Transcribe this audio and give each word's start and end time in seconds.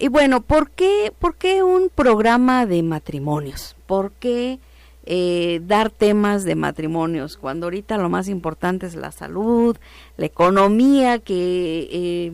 y 0.00 0.08
bueno, 0.08 0.40
¿por 0.40 0.70
qué, 0.70 1.12
¿por 1.18 1.36
qué 1.36 1.62
un 1.62 1.90
programa 1.90 2.64
de 2.64 2.82
matrimonios? 2.82 3.76
¿Por 3.86 4.12
qué 4.12 4.58
eh, 5.04 5.60
dar 5.66 5.90
temas 5.90 6.44
de 6.44 6.54
matrimonios 6.54 7.36
cuando 7.36 7.66
ahorita 7.66 7.98
lo 7.98 8.08
más 8.08 8.26
importante 8.28 8.86
es 8.86 8.94
la 8.94 9.12
salud, 9.12 9.76
la 10.16 10.24
economía, 10.24 11.18
que 11.18 11.88
eh, 11.92 12.32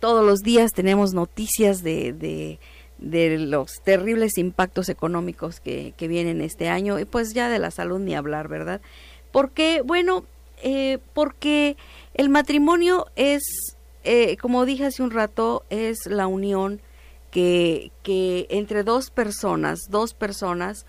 todos 0.00 0.22
los 0.22 0.40
días 0.40 0.72
tenemos 0.74 1.14
noticias 1.14 1.82
de, 1.82 2.12
de, 2.12 3.38
los 3.38 3.80
terribles 3.82 4.36
impactos 4.36 4.90
económicos 4.90 5.60
que, 5.60 5.94
que, 5.96 6.08
vienen 6.08 6.42
este 6.42 6.68
año 6.68 6.98
y 6.98 7.06
pues 7.06 7.32
ya 7.32 7.48
de 7.48 7.58
la 7.58 7.70
salud 7.70 8.00
ni 8.00 8.14
hablar, 8.16 8.48
¿verdad? 8.48 8.82
Porque, 9.32 9.80
bueno, 9.82 10.24
eh, 10.62 10.98
porque 11.14 11.78
el 12.12 12.28
matrimonio 12.28 13.06
es, 13.16 13.76
como 14.42 14.66
dije 14.66 14.84
hace 14.84 15.02
un 15.02 15.10
rato, 15.10 15.64
es 15.70 16.04
la 16.06 16.26
unión 16.26 16.82
que, 18.02 18.46
entre 18.50 18.82
dos 18.82 19.10
personas, 19.10 19.80
dos 19.90 20.14
personas 20.14 20.86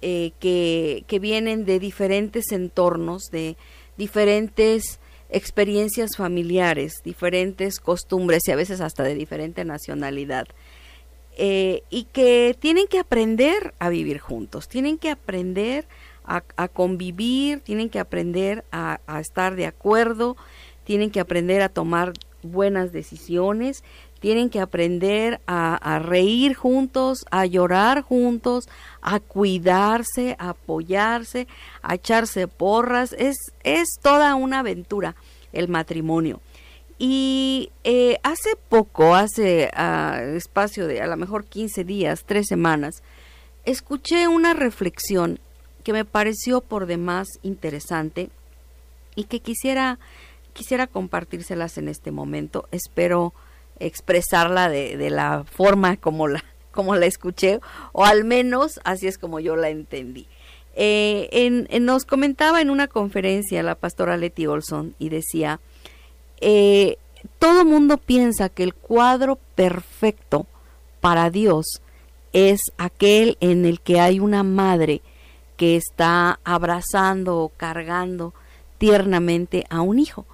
eh, 0.00 0.32
que, 0.40 1.04
que 1.06 1.18
vienen 1.18 1.64
de 1.64 1.78
diferentes 1.78 2.52
entornos, 2.52 3.24
de 3.30 3.56
diferentes 3.96 4.98
experiencias 5.28 6.16
familiares, 6.16 6.94
diferentes 7.04 7.80
costumbres 7.80 8.46
y 8.46 8.52
a 8.52 8.56
veces 8.56 8.80
hasta 8.80 9.02
de 9.02 9.14
diferente 9.14 9.64
nacionalidad. 9.64 10.46
Eh, 11.38 11.82
y 11.88 12.04
que 12.04 12.54
tienen 12.58 12.86
que 12.86 12.98
aprender 12.98 13.72
a 13.78 13.88
vivir 13.88 14.18
juntos, 14.18 14.68
tienen 14.68 14.98
que 14.98 15.10
aprender 15.10 15.86
a, 16.24 16.68
convivir, 16.68 17.60
tienen 17.60 17.88
que 17.88 17.98
aprender 17.98 18.64
a, 18.70 19.00
estar 19.18 19.56
de 19.56 19.66
acuerdo, 19.66 20.36
tienen 20.84 21.10
que 21.10 21.20
aprender 21.20 21.62
a 21.62 21.68
tomar 21.68 22.12
buenas 22.42 22.92
decisiones 22.92 23.82
tienen 24.22 24.50
que 24.50 24.60
aprender 24.60 25.40
a, 25.48 25.98
reír 25.98 26.54
juntos, 26.54 27.26
a 27.32 27.44
llorar 27.44 28.02
juntos, 28.02 28.68
a 29.00 29.18
cuidarse, 29.18 30.36
a 30.38 30.50
apoyarse, 30.50 31.48
a 31.82 31.96
echarse 31.96 32.46
porras. 32.46 33.16
Es, 33.18 33.36
es 33.64 33.88
toda 34.00 34.36
una 34.36 34.60
aventura 34.60 35.16
el 35.52 35.66
matrimonio. 35.66 36.40
Y 37.00 37.72
eh, 37.82 38.20
hace 38.22 38.50
poco, 38.68 39.16
hace 39.16 39.72
uh, 39.76 40.36
espacio 40.36 40.86
de 40.86 41.02
a 41.02 41.08
lo 41.08 41.16
mejor 41.16 41.44
15 41.44 41.82
días, 41.82 42.22
tres 42.24 42.46
semanas, 42.46 43.02
escuché 43.64 44.28
una 44.28 44.54
reflexión 44.54 45.40
que 45.82 45.92
me 45.92 46.04
pareció 46.04 46.60
por 46.60 46.86
demás 46.86 47.26
interesante 47.42 48.30
y 49.16 49.24
que 49.24 49.40
quisiera, 49.40 49.98
quisiera 50.52 50.86
compartírselas 50.86 51.76
en 51.76 51.88
este 51.88 52.12
momento. 52.12 52.68
Espero 52.70 53.34
expresarla 53.78 54.68
de, 54.68 54.96
de 54.96 55.10
la 55.10 55.44
forma 55.44 55.96
como 55.96 56.28
la, 56.28 56.44
como 56.72 56.96
la 56.96 57.06
escuché, 57.06 57.60
o 57.92 58.04
al 58.04 58.24
menos 58.24 58.80
así 58.84 59.06
es 59.06 59.18
como 59.18 59.40
yo 59.40 59.56
la 59.56 59.68
entendí. 59.68 60.26
Eh, 60.74 61.28
en, 61.32 61.84
nos 61.84 62.06
comentaba 62.06 62.62
en 62.62 62.70
una 62.70 62.88
conferencia 62.88 63.62
la 63.62 63.74
pastora 63.74 64.16
Letty 64.16 64.46
Olson 64.46 64.94
y 64.98 65.10
decía, 65.10 65.60
eh, 66.40 66.96
todo 67.38 67.64
mundo 67.64 67.98
piensa 67.98 68.48
que 68.48 68.62
el 68.62 68.74
cuadro 68.74 69.38
perfecto 69.54 70.46
para 71.00 71.30
Dios 71.30 71.82
es 72.32 72.60
aquel 72.78 73.36
en 73.40 73.66
el 73.66 73.80
que 73.80 74.00
hay 74.00 74.18
una 74.18 74.42
madre 74.42 75.02
que 75.58 75.76
está 75.76 76.40
abrazando 76.44 77.38
o 77.38 77.50
cargando 77.50 78.32
tiernamente 78.78 79.66
a 79.68 79.82
un 79.82 79.98
hijo. 79.98 80.24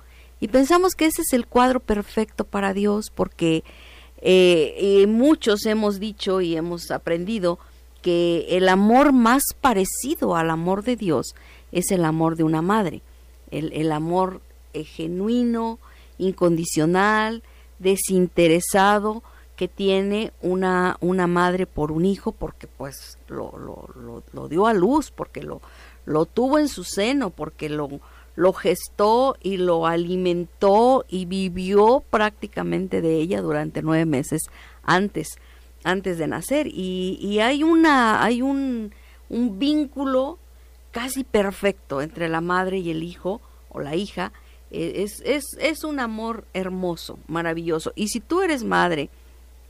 Y 0.41 0.49
pensamos 0.49 0.95
que 0.95 1.07
ese 1.07 1.23
es 1.23 1.33
el 1.33 1.47
cuadro 1.47 1.81
perfecto 1.81 2.45
para 2.45 2.73
Dios 2.73 3.11
porque 3.15 3.65
eh, 4.21 5.07
muchos 5.09 5.67
hemos 5.67 6.01
dicho 6.01 6.41
y 6.41 6.57
hemos 6.57 6.91
aprendido 6.91 7.59
que 8.03 8.47
el 8.51 8.69
amor 8.69 9.13
más 9.13 9.43
parecido 9.61 10.37
al 10.37 10.51
amor 10.51 10.83
de 10.85 10.97
Dios 10.97 11.35
es 11.73 11.91
el 11.91 12.05
amor 12.05 12.37
de 12.37 12.45
una 12.45 12.63
madre, 12.63 13.03
el, 13.51 13.93
amor 13.93 14.41
eh, 14.73 14.85
genuino, 14.85 15.79
incondicional, 16.19 17.43
desinteresado 17.79 19.23
que 19.57 19.69
tiene 19.69 20.33
una, 20.41 20.97
una 21.01 21.27
madre 21.27 21.67
por 21.67 21.91
un 21.91 22.05
hijo 22.05 22.33
porque 22.33 22.69
pues 22.69 23.19
lo, 23.29 23.59
lo, 23.59 24.23
lo 24.33 24.49
dio 24.49 24.67
a 24.67 24.75
luz, 24.75 25.11
porque 25.11 25.43
lo, 25.43 25.61
lo 26.07 26.27
tuvo 26.27 26.59
en 26.59 26.69
su 26.69 26.85
seno, 26.85 27.31
porque 27.31 27.69
lo, 27.69 28.01
lo 28.39 28.53
gestó 28.53 29.37
y 29.43 29.57
lo 29.57 29.85
alimentó 29.85 31.05
y 31.09 31.25
vivió 31.25 32.05
prácticamente 32.09 33.01
de 33.01 33.17
ella 33.17 33.41
durante 33.41 33.83
nueve 33.83 34.07
meses 34.07 34.43
antes, 34.85 35.31
antes 35.83 36.19
de 36.19 36.29
nacer. 36.29 36.69
Y, 36.69 37.41
hay 37.41 37.65
una, 37.65 38.23
hay 38.23 38.41
un, 38.41 38.95
un 39.29 39.59
vínculo 39.59 40.39
casi 40.93 41.25
perfecto 41.25 42.01
entre 42.01 42.29
la 42.29 42.41
madre 42.41 42.79
y 42.79 42.93
el 42.93 43.03
hijo 43.03 43.41
o 43.71 43.81
la 43.81 43.97
hija. 43.97 44.31
E, 44.71 45.03
es, 45.03 45.21
es, 45.25 45.45
es 45.59 45.83
un 45.83 45.99
amor 45.99 46.45
hermoso, 46.55 47.19
maravilloso. 47.27 47.93
Y 47.97 48.07
si 48.07 48.21
tú 48.21 48.43
eres 48.43 48.63
madre 48.63 49.11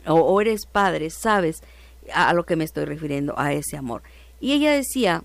o 0.04 0.38
eres 0.42 0.66
padre, 0.66 1.08
sabes 1.08 1.62
a 2.12 2.34
lo 2.34 2.44
que 2.44 2.56
me 2.56 2.64
estoy 2.64 2.84
refiriendo, 2.84 3.32
a 3.38 3.54
ese 3.54 3.78
amor. 3.78 4.02
Y 4.42 4.52
ella 4.52 4.72
decía, 4.72 5.24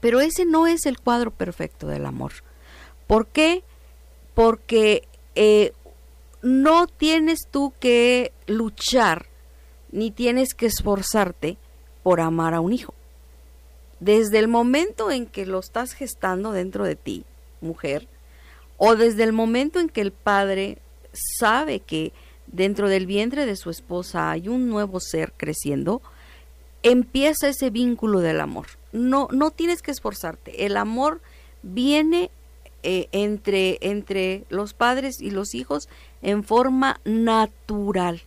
pero 0.00 0.20
ese 0.20 0.44
no 0.44 0.66
es 0.66 0.86
el 0.86 0.98
cuadro 0.98 1.30
perfecto 1.30 1.86
del 1.86 2.06
amor. 2.06 2.32
¿Por 3.06 3.26
qué? 3.26 3.62
Porque 4.34 5.06
eh, 5.34 5.72
no 6.42 6.86
tienes 6.86 7.48
tú 7.50 7.72
que 7.80 8.32
luchar 8.46 9.26
ni 9.92 10.10
tienes 10.10 10.54
que 10.54 10.66
esforzarte 10.66 11.56
por 12.02 12.20
amar 12.20 12.54
a 12.54 12.60
un 12.60 12.72
hijo. 12.72 12.94
Desde 13.98 14.38
el 14.38 14.48
momento 14.48 15.10
en 15.10 15.26
que 15.26 15.44
lo 15.44 15.58
estás 15.58 15.92
gestando 15.92 16.52
dentro 16.52 16.84
de 16.84 16.96
ti, 16.96 17.24
mujer, 17.60 18.08
o 18.78 18.96
desde 18.96 19.24
el 19.24 19.32
momento 19.32 19.78
en 19.78 19.88
que 19.88 20.00
el 20.00 20.12
padre 20.12 20.78
sabe 21.12 21.80
que 21.80 22.12
dentro 22.46 22.88
del 22.88 23.06
vientre 23.06 23.44
de 23.44 23.56
su 23.56 23.68
esposa 23.68 24.30
hay 24.30 24.48
un 24.48 24.68
nuevo 24.68 25.00
ser 25.00 25.32
creciendo, 25.36 26.00
empieza 26.82 27.48
ese 27.48 27.70
vínculo 27.70 28.20
del 28.20 28.40
amor 28.40 28.66
no, 28.92 29.28
no 29.30 29.50
tienes 29.50 29.82
que 29.82 29.90
esforzarte. 29.90 30.66
El 30.66 30.76
amor 30.76 31.20
viene 31.62 32.30
eh, 32.82 33.08
entre, 33.12 33.78
entre 33.80 34.44
los 34.48 34.74
padres 34.74 35.20
y 35.20 35.30
los 35.30 35.54
hijos 35.54 35.88
en 36.22 36.44
forma 36.44 37.00
natural. 37.04 38.22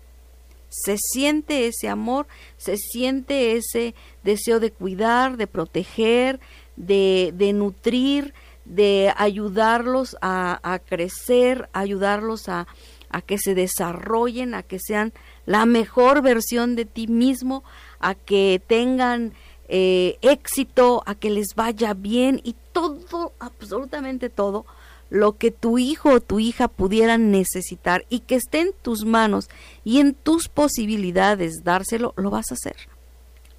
Se 0.69 0.97
siente 0.97 1.67
ese 1.67 1.87
amor, 1.87 2.27
se 2.57 2.77
siente 2.77 3.55
ese 3.55 3.93
deseo 4.23 4.59
de 4.59 4.71
cuidar, 4.71 5.37
de 5.37 5.47
proteger, 5.47 6.39
de, 6.75 7.31
de 7.35 7.53
nutrir, 7.53 8.33
de 8.65 9.13
ayudarlos 9.17 10.17
a, 10.21 10.59
a 10.63 10.79
crecer, 10.79 11.69
ayudarlos 11.73 12.49
a, 12.49 12.65
a 13.13 13.21
que 13.21 13.37
se 13.37 13.53
desarrollen, 13.53 14.55
a 14.55 14.63
que 14.63 14.79
sean 14.79 15.13
la 15.45 15.65
mejor 15.65 16.21
versión 16.21 16.75
de 16.75 16.85
ti 16.85 17.07
mismo, 17.07 17.63
a 18.03 18.15
que 18.15 18.61
tengan 18.67 19.33
eh, 19.69 20.17
éxito, 20.21 21.03
a 21.05 21.15
que 21.15 21.29
les 21.29 21.55
vaya 21.55 21.93
bien 21.93 22.41
y 22.43 22.55
todo, 22.73 23.31
absolutamente 23.39 24.29
todo 24.29 24.65
lo 25.09 25.37
que 25.37 25.51
tu 25.51 25.77
hijo 25.77 26.09
o 26.09 26.21
tu 26.21 26.39
hija 26.39 26.67
pudieran 26.67 27.31
necesitar 27.31 28.05
y 28.09 28.19
que 28.19 28.35
esté 28.35 28.59
en 28.59 28.73
tus 28.81 29.05
manos 29.05 29.49
y 29.83 29.99
en 29.99 30.15
tus 30.15 30.49
posibilidades 30.49 31.63
dárselo, 31.63 32.13
lo 32.17 32.29
vas 32.29 32.51
a 32.51 32.55
hacer. 32.55 32.75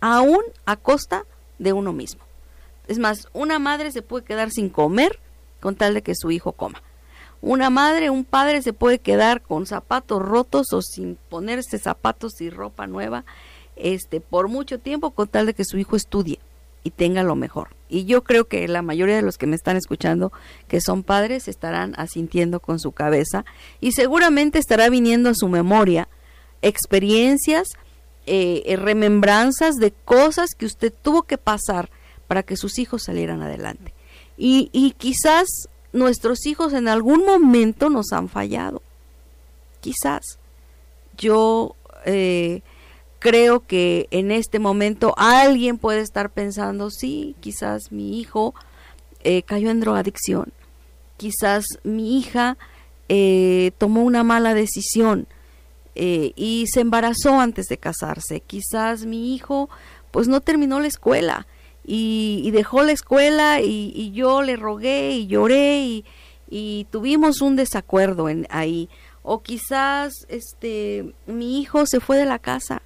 Aún 0.01 0.43
a 0.67 0.77
costa 0.77 1.25
de 1.59 1.73
uno 1.73 1.93
mismo. 1.93 2.23
Es 2.87 2.99
más, 2.99 3.29
una 3.33 3.59
madre 3.59 3.93
se 3.93 4.03
puede 4.03 4.25
quedar 4.25 4.51
sin 4.51 4.69
comer 4.69 5.21
con 5.61 5.77
tal 5.77 5.95
de 5.95 6.03
que 6.03 6.15
su 6.15 6.31
hijo 6.31 6.53
coma. 6.53 6.83
Una 7.41 7.71
madre, 7.71 8.11
un 8.11 8.25
padre 8.25 8.61
se 8.61 8.73
puede 8.73 8.99
quedar 8.99 9.41
con 9.41 9.67
zapatos 9.67 10.21
rotos 10.21 10.73
o 10.73 10.83
sin 10.83 11.17
ponerse 11.29 11.79
zapatos 11.79 12.41
y 12.41 12.51
ropa 12.51 12.87
nueva 12.87 13.25
este, 13.77 14.21
por 14.21 14.49
mucho 14.49 14.79
tiempo 14.79 15.11
con 15.11 15.29
tal 15.29 15.47
de 15.47 15.55
que 15.55 15.65
su 15.65 15.79
hijo 15.79 15.97
estudie 15.97 16.39
y 16.83 16.91
tenga 16.91 17.23
lo 17.23 17.35
mejor. 17.35 17.69
Y 17.89 18.05
yo 18.05 18.25
creo 18.25 18.47
que 18.47 18.69
la 18.69 18.83
mayoría 18.83 19.17
de 19.17 19.23
los 19.23 19.39
que 19.39 19.47
me 19.47 19.57
están 19.57 19.77
escuchando, 19.77 20.33
que 20.69 20.81
son 20.81 21.03
padres, 21.03 21.49
estarán 21.49 21.95
asintiendo 21.97 22.61
con 22.61 22.79
su 22.79 22.93
cabeza 22.93 23.45
y 23.81 23.93
seguramente 23.93 24.59
estará 24.59 24.89
viniendo 24.91 25.31
a 25.31 25.35
su 25.35 25.49
memoria 25.49 26.09
experiencias, 26.63 27.69
eh, 28.27 28.63
eh, 28.67 28.77
remembranzas 28.77 29.77
de 29.77 29.93
cosas 29.93 30.55
que 30.57 30.67
usted 30.67 30.93
tuvo 31.03 31.25
que 31.25 31.39
pasar 31.39 31.91
para 32.27 32.43
que 32.43 32.57
sus 32.57 32.79
hijos 32.79 33.05
salieran 33.05 33.43
adelante. 33.43 33.93
Y, 34.37 34.71
y 34.73 34.93
quizás 34.93 35.69
nuestros 35.93 36.47
hijos 36.47 36.73
en 36.73 36.89
algún 36.89 37.25
momento 37.25 37.89
nos 37.89 38.13
han 38.13 38.29
fallado. 38.29 38.83
Quizás. 39.81 40.39
Yo 41.17 41.77
eh, 42.05 42.63
creo 43.25 43.61
que 43.67 44.07
en 44.11 44.31
este 44.31 44.59
momento 44.59 45.15
alguien 45.17 45.79
puede 45.79 46.01
estar 46.01 46.29
pensando, 46.29 46.91
sí, 46.91 47.35
quizás 47.41 47.91
mi 47.91 48.21
hijo 48.21 48.55
eh, 49.21 49.43
cayó 49.45 49.71
en 49.71 49.81
drogadicción, 49.81 50.53
quizás 51.17 51.65
mi 51.85 52.19
hija 52.19 52.59
eh, 53.09 53.71
tomó 53.79 54.03
una 54.03 54.25
mala 54.25 54.53
decisión, 54.53 55.27
eh, 55.95 56.33
y 56.37 56.67
se 56.71 56.81
embarazó 56.81 57.41
antes 57.41 57.65
de 57.67 57.79
casarse. 57.79 58.41
Quizás 58.41 59.07
mi 59.07 59.35
hijo 59.35 59.71
pues 60.11 60.29
no 60.29 60.43
terminó 60.43 60.81
la 60.81 60.89
escuela 60.89 61.47
y, 61.83 62.51
dejó 62.51 62.83
la 62.83 62.93
escuela 62.93 63.63
y, 63.63 64.13
yo 64.13 64.43
le 64.43 64.57
rogué 64.57 65.13
y 65.13 65.29
lloré 65.29 65.81
y, 65.81 66.05
y 66.51 66.87
tuvimos 66.91 67.41
un 67.41 67.57
desacuerdo 67.57 68.29
en 68.29 68.47
ahí. 68.51 68.91
O 69.23 69.43
quizás 69.43 70.13
este 70.29 71.15
mi 71.27 71.63
hijo 71.63 71.87
se 71.87 72.01
fue 72.01 72.19
de 72.19 72.27
la 72.27 72.39
casa 72.39 72.83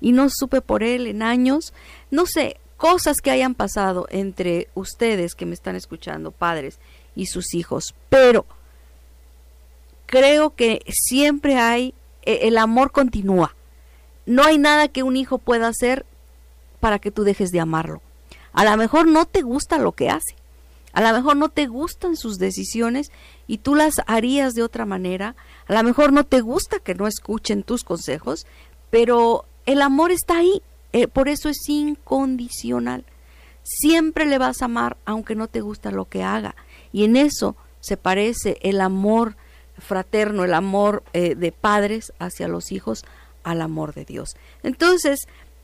y 0.00 0.12
no 0.12 0.28
supe 0.30 0.60
por 0.60 0.82
él 0.82 1.06
en 1.06 1.22
años. 1.22 1.72
No 2.10 2.26
sé, 2.26 2.58
cosas 2.76 3.18
que 3.20 3.30
hayan 3.30 3.54
pasado 3.54 4.06
entre 4.10 4.68
ustedes 4.74 5.34
que 5.34 5.46
me 5.46 5.54
están 5.54 5.76
escuchando, 5.76 6.30
padres 6.30 6.78
y 7.14 7.26
sus 7.26 7.54
hijos. 7.54 7.94
Pero 8.08 8.46
creo 10.06 10.54
que 10.54 10.82
siempre 10.88 11.56
hay, 11.56 11.94
e, 12.22 12.48
el 12.48 12.58
amor 12.58 12.90
continúa. 12.90 13.54
No 14.26 14.44
hay 14.44 14.58
nada 14.58 14.88
que 14.88 15.02
un 15.02 15.16
hijo 15.16 15.38
pueda 15.38 15.68
hacer 15.68 16.06
para 16.80 16.98
que 16.98 17.10
tú 17.10 17.24
dejes 17.24 17.50
de 17.50 17.60
amarlo. 17.60 18.00
A 18.52 18.64
lo 18.64 18.76
mejor 18.76 19.06
no 19.06 19.26
te 19.26 19.42
gusta 19.42 19.78
lo 19.78 19.92
que 19.92 20.08
hace. 20.08 20.36
A 20.92 21.00
lo 21.02 21.12
mejor 21.12 21.36
no 21.36 21.48
te 21.50 21.66
gustan 21.66 22.16
sus 22.16 22.38
decisiones 22.38 23.12
y 23.46 23.58
tú 23.58 23.74
las 23.74 24.00
harías 24.06 24.54
de 24.54 24.62
otra 24.62 24.86
manera. 24.86 25.36
A 25.68 25.74
lo 25.74 25.82
mejor 25.82 26.12
no 26.12 26.24
te 26.24 26.40
gusta 26.40 26.80
que 26.80 26.94
no 26.94 27.06
escuchen 27.06 27.62
tus 27.62 27.84
consejos, 27.84 28.46
pero 28.90 29.44
el 29.70 29.82
amor 29.82 30.10
está 30.10 30.38
ahí. 30.38 30.62
Eh, 30.92 31.06
por 31.06 31.28
eso 31.28 31.48
es 31.48 31.68
incondicional. 31.68 33.04
Siempre 33.62 34.26
le 34.26 34.38
vas 34.38 34.62
a 34.62 34.64
amar 34.64 34.96
aunque 35.04 35.36
no 35.36 35.46
te 35.46 35.60
gusta 35.60 35.92
lo 35.92 36.06
que 36.06 36.24
haga. 36.24 36.56
Y 36.92 37.04
en 37.04 37.14
eso 37.14 37.54
se 37.78 37.96
parece 37.96 38.58
el 38.62 38.80
amor 38.80 39.36
fraterno, 39.78 40.44
el 40.44 40.54
amor 40.54 41.04
eh, 41.12 41.36
de 41.36 41.52
padres 41.52 42.12
hacia 42.18 42.48
los 42.48 42.72
hijos 42.72 43.04
al 43.44 43.62
amor 43.62 43.94
de 43.94 44.04
Dios. 44.04 44.34
Entonces, 44.64 45.20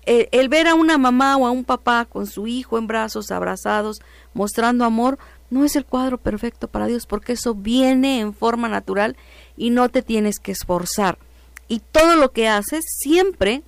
eh, 0.06 0.28
el 0.30 0.48
ver 0.48 0.68
a 0.68 0.76
una 0.76 0.98
mamá 0.98 1.36
o 1.36 1.46
a 1.46 1.50
un 1.50 1.64
papá 1.64 2.04
con 2.04 2.28
su 2.28 2.46
hijo 2.46 2.78
en 2.78 2.86
brazos, 2.86 3.32
abrazados, 3.32 4.00
mostrando 4.34 4.84
amor, 4.84 5.18
no 5.50 5.64
es 5.64 5.74
el 5.74 5.84
cuadro 5.84 6.18
perfecto 6.18 6.68
para 6.68 6.86
Dios, 6.86 7.06
porque 7.06 7.32
eso 7.32 7.54
viene 7.54 8.20
en 8.20 8.32
forma 8.32 8.68
natural 8.68 9.16
y 9.56 9.70
no 9.70 9.88
te 9.88 10.02
tienes 10.02 10.38
que 10.38 10.52
esforzar. 10.52 11.18
Y 11.66 11.80
todo 11.80 12.14
lo 12.14 12.30
que 12.30 12.46
haces 12.46 12.84
siempre 12.86 13.64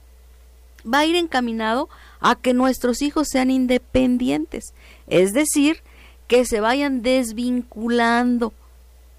va 0.93 1.00
a 1.00 1.06
ir 1.06 1.17
encaminado 1.17 1.88
a 2.20 2.35
que 2.37 2.55
nuestros 2.55 3.02
hijos 3.02 3.29
sean 3.31 3.50
independientes, 3.50 4.75
es 5.06 5.32
decir, 5.32 5.82
que 6.26 6.44
se 6.44 6.61
vayan 6.61 7.02
desvinculando 7.02 8.52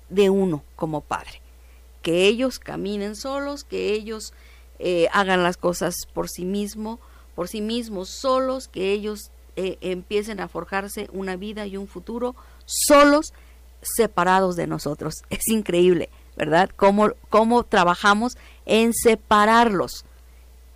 de 0.09 0.29
uno 0.29 0.63
como 0.75 1.01
padre, 1.01 1.41
que 2.01 2.27
ellos 2.27 2.59
caminen 2.59 3.15
solos, 3.15 3.63
que 3.63 3.93
ellos 3.93 4.33
eh, 4.79 5.07
hagan 5.11 5.43
las 5.43 5.57
cosas 5.57 5.95
por 6.13 6.29
sí 6.29 6.45
mismos, 6.45 6.99
por 7.35 7.47
sí 7.47 7.61
mismos 7.61 8.09
solos, 8.09 8.67
que 8.67 8.91
ellos 8.91 9.31
eh, 9.55 9.77
empiecen 9.81 10.39
a 10.39 10.47
forjarse 10.47 11.09
una 11.11 11.35
vida 11.35 11.65
y 11.65 11.77
un 11.77 11.87
futuro 11.87 12.35
solos, 12.65 13.33
separados 13.81 14.55
de 14.55 14.67
nosotros. 14.67 15.15
Es 15.29 15.47
increíble, 15.47 16.09
¿verdad? 16.37 16.69
Cómo, 16.75 17.11
cómo 17.29 17.63
trabajamos 17.63 18.37
en 18.65 18.93
separarlos 18.93 20.05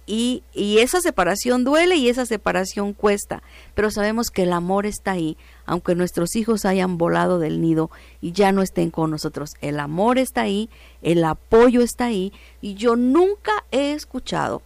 y, 0.06 0.44
esa 0.54 1.00
separación 1.00 1.64
duele 1.64 1.96
y 1.96 2.10
esa 2.10 2.26
separación 2.26 2.94
cuesta, 2.94 3.42
pero 3.74 3.90
sabemos 3.90 4.30
que 4.30 4.44
el 4.44 4.52
amor 4.52 4.86
está 4.86 5.12
ahí, 5.12 5.38
aunque 5.66 5.96
nuestros 5.96 6.36
hijos 6.36 6.66
hayan 6.66 6.98
volado 6.98 7.40
del 7.40 7.62
nido 7.62 7.90
y 8.20 8.34
ya 8.34 8.52
no 8.52 8.62
estén 8.62 8.92
con 8.92 9.12
nosotros. 9.12 9.52
El 9.62 9.80
amor 9.80 10.18
está 10.18 10.42
ahí, 10.42 10.70
el 11.02 11.24
apoyo 11.24 11.82
está 11.82 12.06
ahí 12.06 12.34
y 12.62 12.74
yo 12.74 12.96
nunca 12.96 13.52
he 13.72 13.94
escuchado, 13.94 14.62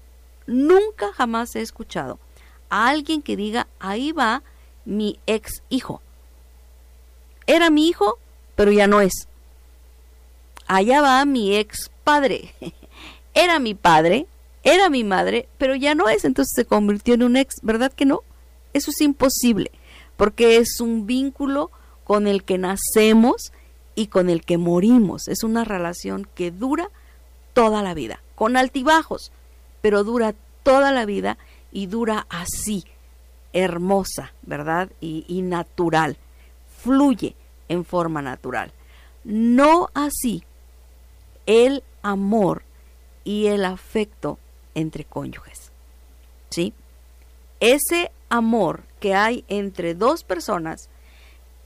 nunca 0.48 1.13
jamás 1.13 1.56
he 1.56 1.62
escuchado 1.62 2.19
a 2.69 2.89
alguien 2.89 3.22
que 3.22 3.36
diga, 3.38 3.68
ahí 3.80 4.12
va 4.12 4.42
mi 4.86 5.19
ex 5.28 5.62
hijo. 5.69 6.01
Era 7.45 7.69
mi 7.69 7.88
hijo, 7.88 8.18
pero 8.56 8.72
ya 8.72 8.88
no 8.88 9.01
es. 9.01 9.28
Allá 10.66 11.01
va 11.01 11.24
mi 11.25 11.56
ex 11.56 11.92
padre. 12.04 12.54
Era 13.34 13.60
mi 13.60 13.75
padre, 13.75 14.25
era 14.63 14.89
mi 14.89 15.04
madre, 15.04 15.48
pero 15.57 15.75
ya 15.75 15.95
no 15.95 16.09
es, 16.09 16.25
entonces 16.25 16.54
se 16.56 16.65
convirtió 16.65 17.13
en 17.13 17.24
un 17.24 17.38
ex, 17.38 17.56
¿verdad 17.62 17.92
que 17.92 18.06
no? 18.06 18.21
Eso 18.74 18.92
es 18.92 19.01
imposible, 19.01 19.71
porque 20.18 20.57
es 20.57 20.81
un 20.81 21.06
vínculo 21.06 21.71
con 22.04 22.27
el 22.27 22.44
que 22.44 22.57
nacemos 22.57 23.51
y 23.95 24.07
con 24.07 24.30
el 24.30 24.44
que 24.44 24.57
morimos. 24.57 25.27
Es 25.27 25.44
una 25.44 25.63
relación 25.63 26.27
que 26.36 26.51
dura 26.51 26.89
toda 27.54 27.81
la 27.81 27.94
vida, 27.94 28.21
con 28.36 28.57
altibajos, 28.57 29.31
pero 29.81 30.04
dura 30.04 30.36
toda 30.63 30.92
la 30.92 31.06
vida 31.06 31.38
y 31.71 31.88
dura 31.88 32.27
así, 32.30 32.86
hermosa, 33.53 34.33
¿verdad? 34.44 34.89
Y, 35.00 35.25
y 35.27 35.42
natural, 35.42 36.18
fluye 36.83 37.36
en 37.69 37.86
forma 37.86 38.21
natural. 38.21 38.71
No 39.24 39.89
así 39.94 40.44
el 41.45 41.83
amor 42.01 42.63
y 43.24 43.48
el 43.48 43.65
afecto 43.65 44.38
entre 44.77 45.03
cónyuges. 45.03 45.71
¿Sí? 46.50 46.74
Ese 47.59 48.12
amor 48.29 48.83
que 49.00 49.15
hay 49.15 49.44
entre 49.50 49.95
dos 49.95 50.24
personas 50.24 50.89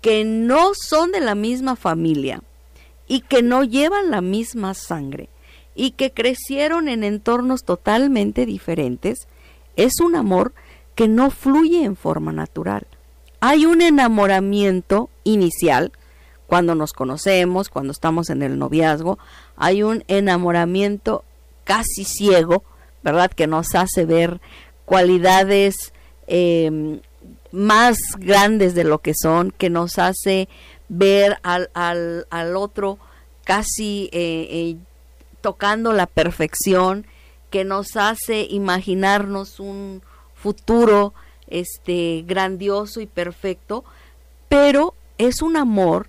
que 0.01 0.23
no 0.23 0.71
son 0.73 1.11
de 1.11 1.19
la 1.19 1.35
misma 1.35 1.75
familia 1.75 2.41
y 3.07 3.21
que 3.21 3.43
no 3.43 3.63
llevan 3.63 4.09
la 4.09 4.21
misma 4.21 4.73
sangre 4.73 5.29
y 5.75 5.91
que 5.91 6.11
crecieron 6.11 6.87
en 6.87 7.03
entornos 7.03 7.63
totalmente 7.63 8.45
diferentes, 8.45 9.27
es 9.75 9.99
un 9.99 10.15
amor 10.15 10.53
que 10.95 11.07
no 11.07 11.29
fluye 11.29 11.83
en 11.83 11.95
forma 11.95 12.31
natural. 12.31 12.87
Hay 13.39 13.65
un 13.65 13.81
enamoramiento 13.81 15.09
inicial, 15.23 15.91
cuando 16.47 16.75
nos 16.75 16.93
conocemos, 16.93 17.69
cuando 17.69 17.91
estamos 17.91 18.29
en 18.29 18.41
el 18.41 18.59
noviazgo, 18.59 19.17
hay 19.55 19.83
un 19.83 20.03
enamoramiento 20.07 21.23
casi 21.63 22.03
ciego 22.03 22.63
¿verdad? 23.03 23.31
Que 23.31 23.47
nos 23.47 23.75
hace 23.75 24.05
ver 24.05 24.41
cualidades 24.85 25.93
em, 26.27 26.99
más 27.51 27.97
grandes 28.17 28.75
de 28.75 28.83
lo 28.83 28.99
que 28.99 29.13
son, 29.13 29.51
que 29.51 29.69
nos 29.69 29.99
hace 29.99 30.47
ver 30.89 31.37
al, 31.43 31.69
al, 31.73 32.27
al 32.29 32.55
otro 32.55 32.99
casi 33.43 34.09
eh, 34.11 34.47
eh, 34.49 34.77
tocando 35.41 35.93
la 35.93 36.05
perfección, 36.05 37.05
que 37.49 37.63
nos 37.63 37.97
hace 37.97 38.47
imaginarnos 38.49 39.59
un 39.59 40.01
futuro 40.35 41.13
este 41.47 42.23
grandioso 42.25 43.01
y 43.01 43.07
perfecto, 43.07 43.83
pero 44.47 44.95
es 45.17 45.41
un 45.41 45.57
amor 45.57 46.07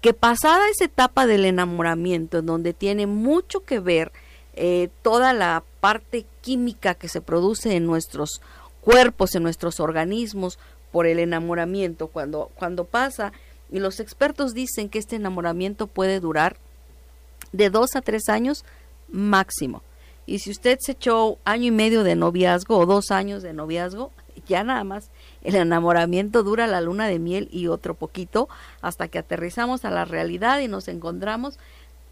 que 0.00 0.12
pasada 0.12 0.68
esa 0.68 0.84
etapa 0.84 1.26
del 1.26 1.44
enamoramiento, 1.44 2.38
en 2.38 2.46
donde 2.46 2.74
tiene 2.74 3.06
mucho 3.06 3.64
que 3.64 3.78
ver 3.80 4.12
eh, 4.54 4.88
toda 5.02 5.32
la 5.32 5.62
parte 5.84 6.24
química 6.40 6.94
que 6.94 7.10
se 7.10 7.20
produce 7.20 7.76
en 7.76 7.84
nuestros 7.84 8.40
cuerpos, 8.80 9.34
en 9.34 9.42
nuestros 9.42 9.80
organismos 9.80 10.58
por 10.90 11.06
el 11.06 11.18
enamoramiento, 11.18 12.06
cuando, 12.06 12.50
cuando 12.54 12.86
pasa, 12.86 13.34
y 13.70 13.80
los 13.80 14.00
expertos 14.00 14.54
dicen 14.54 14.88
que 14.88 14.98
este 14.98 15.16
enamoramiento 15.16 15.86
puede 15.86 16.20
durar 16.20 16.56
de 17.52 17.68
dos 17.68 17.96
a 17.96 18.00
tres 18.00 18.30
años 18.30 18.64
máximo. 19.10 19.82
Y 20.24 20.38
si 20.38 20.52
usted 20.52 20.78
se 20.80 20.92
echó 20.92 21.36
año 21.44 21.66
y 21.66 21.70
medio 21.70 22.02
de 22.02 22.16
noviazgo 22.16 22.78
o 22.78 22.86
dos 22.86 23.10
años 23.10 23.42
de 23.42 23.52
noviazgo, 23.52 24.10
ya 24.48 24.64
nada 24.64 24.84
más 24.84 25.10
el 25.42 25.54
enamoramiento 25.54 26.42
dura 26.42 26.66
la 26.66 26.80
luna 26.80 27.08
de 27.08 27.18
miel 27.18 27.50
y 27.52 27.66
otro 27.66 27.92
poquito 27.92 28.48
hasta 28.80 29.08
que 29.08 29.18
aterrizamos 29.18 29.84
a 29.84 29.90
la 29.90 30.06
realidad 30.06 30.60
y 30.60 30.68
nos 30.68 30.88
encontramos 30.88 31.58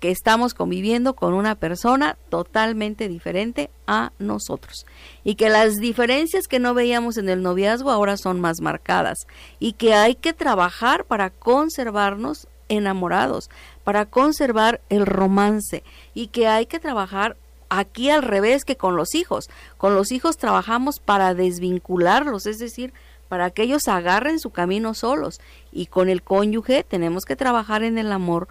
que 0.03 0.11
estamos 0.11 0.53
conviviendo 0.53 1.15
con 1.15 1.33
una 1.33 1.55
persona 1.55 2.19
totalmente 2.29 3.07
diferente 3.07 3.71
a 3.87 4.11
nosotros. 4.19 4.85
Y 5.23 5.37
que 5.37 5.49
las 5.49 5.77
diferencias 5.77 6.49
que 6.49 6.59
no 6.59 6.75
veíamos 6.75 7.19
en 7.19 7.29
el 7.29 7.41
noviazgo 7.41 7.89
ahora 7.89 8.17
son 8.17 8.41
más 8.41 8.61
marcadas. 8.61 9.29
Y 9.61 9.75
que 9.75 9.95
hay 9.95 10.17
que 10.17 10.33
trabajar 10.33 11.05
para 11.05 11.31
conservarnos 11.31 12.49
enamorados, 12.69 13.49
para 13.85 14.05
conservar 14.05 14.81
el 14.89 15.07
romance. 15.07 15.85
Y 16.15 16.27
que 16.27 16.49
hay 16.49 16.67
que 16.67 16.81
trabajar 16.81 17.37
aquí 17.69 18.11
al 18.11 18.25
revés 18.25 18.65
que 18.65 18.77
con 18.77 18.97
los 18.97 19.15
hijos. 19.15 19.51
Con 19.79 19.95
los 19.95 20.11
hijos 20.11 20.37
trabajamos 20.37 20.99
para 20.99 21.33
desvincularlos, 21.35 22.47
es 22.47 22.59
decir, 22.59 22.93
para 23.29 23.53
que 23.53 23.63
ellos 23.63 23.87
agarren 23.87 24.41
su 24.41 24.51
camino 24.51 24.95
solos. 24.95 25.41
Y 25.71 25.87
con 25.87 26.09
el 26.09 26.25
cónyuge 26.25 26.83
tenemos 26.83 27.25
que 27.25 27.37
trabajar 27.37 27.85
en 27.85 27.99
el 27.99 28.11
amor 28.11 28.49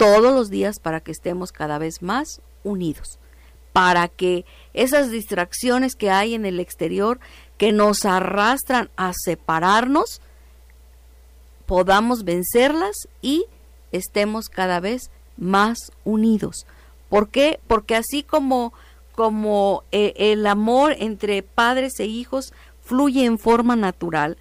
todos 0.00 0.32
los 0.32 0.48
días 0.48 0.80
para 0.80 1.00
que 1.00 1.12
estemos 1.12 1.52
cada 1.52 1.76
vez 1.76 2.00
más 2.00 2.40
unidos, 2.64 3.18
para 3.74 4.08
que 4.08 4.46
esas 4.72 5.10
distracciones 5.10 5.94
que 5.94 6.10
hay 6.10 6.32
en 6.32 6.46
el 6.46 6.58
exterior 6.58 7.20
que 7.58 7.70
nos 7.70 8.06
arrastran 8.06 8.88
a 8.96 9.12
separarnos, 9.12 10.22
podamos 11.66 12.24
vencerlas 12.24 13.08
y 13.20 13.44
estemos 13.92 14.48
cada 14.48 14.80
vez 14.80 15.10
más 15.36 15.92
unidos. 16.04 16.66
¿Por 17.10 17.28
qué? 17.28 17.60
Porque 17.66 17.94
así 17.94 18.22
como 18.22 18.72
como 19.14 19.84
eh, 19.92 20.14
el 20.16 20.46
amor 20.46 20.96
entre 20.98 21.42
padres 21.42 22.00
e 22.00 22.06
hijos 22.06 22.54
fluye 22.80 23.26
en 23.26 23.38
forma 23.38 23.76
natural 23.76 24.38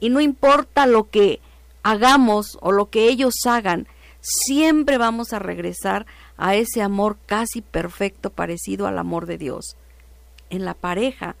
y 0.00 0.10
no 0.10 0.20
importa 0.20 0.84
lo 0.84 1.08
que 1.08 1.40
hagamos 1.82 2.58
o 2.60 2.72
lo 2.72 2.90
que 2.90 3.08
ellos 3.08 3.32
hagan, 3.46 3.88
siempre 4.20 4.98
vamos 4.98 5.32
a 5.32 5.38
regresar 5.38 6.06
a 6.36 6.54
ese 6.54 6.82
amor 6.82 7.18
casi 7.26 7.62
perfecto 7.62 8.30
parecido 8.30 8.86
al 8.86 8.98
amor 8.98 9.26
de 9.26 9.38
Dios. 9.38 9.76
En 10.50 10.64
la 10.64 10.74
pareja, 10.74 11.36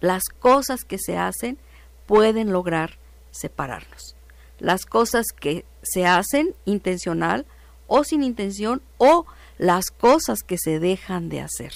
las 0.00 0.24
cosas 0.24 0.84
que 0.84 0.98
se 0.98 1.16
hacen 1.16 1.58
pueden 2.06 2.52
lograr 2.52 2.98
separarnos. 3.30 4.16
Las 4.58 4.86
cosas 4.86 5.26
que 5.38 5.64
se 5.82 6.06
hacen 6.06 6.54
intencional 6.64 7.46
o 7.86 8.04
sin 8.04 8.22
intención 8.22 8.82
o 8.98 9.26
las 9.56 9.90
cosas 9.90 10.42
que 10.42 10.58
se 10.58 10.78
dejan 10.78 11.28
de 11.28 11.40
hacer. 11.40 11.72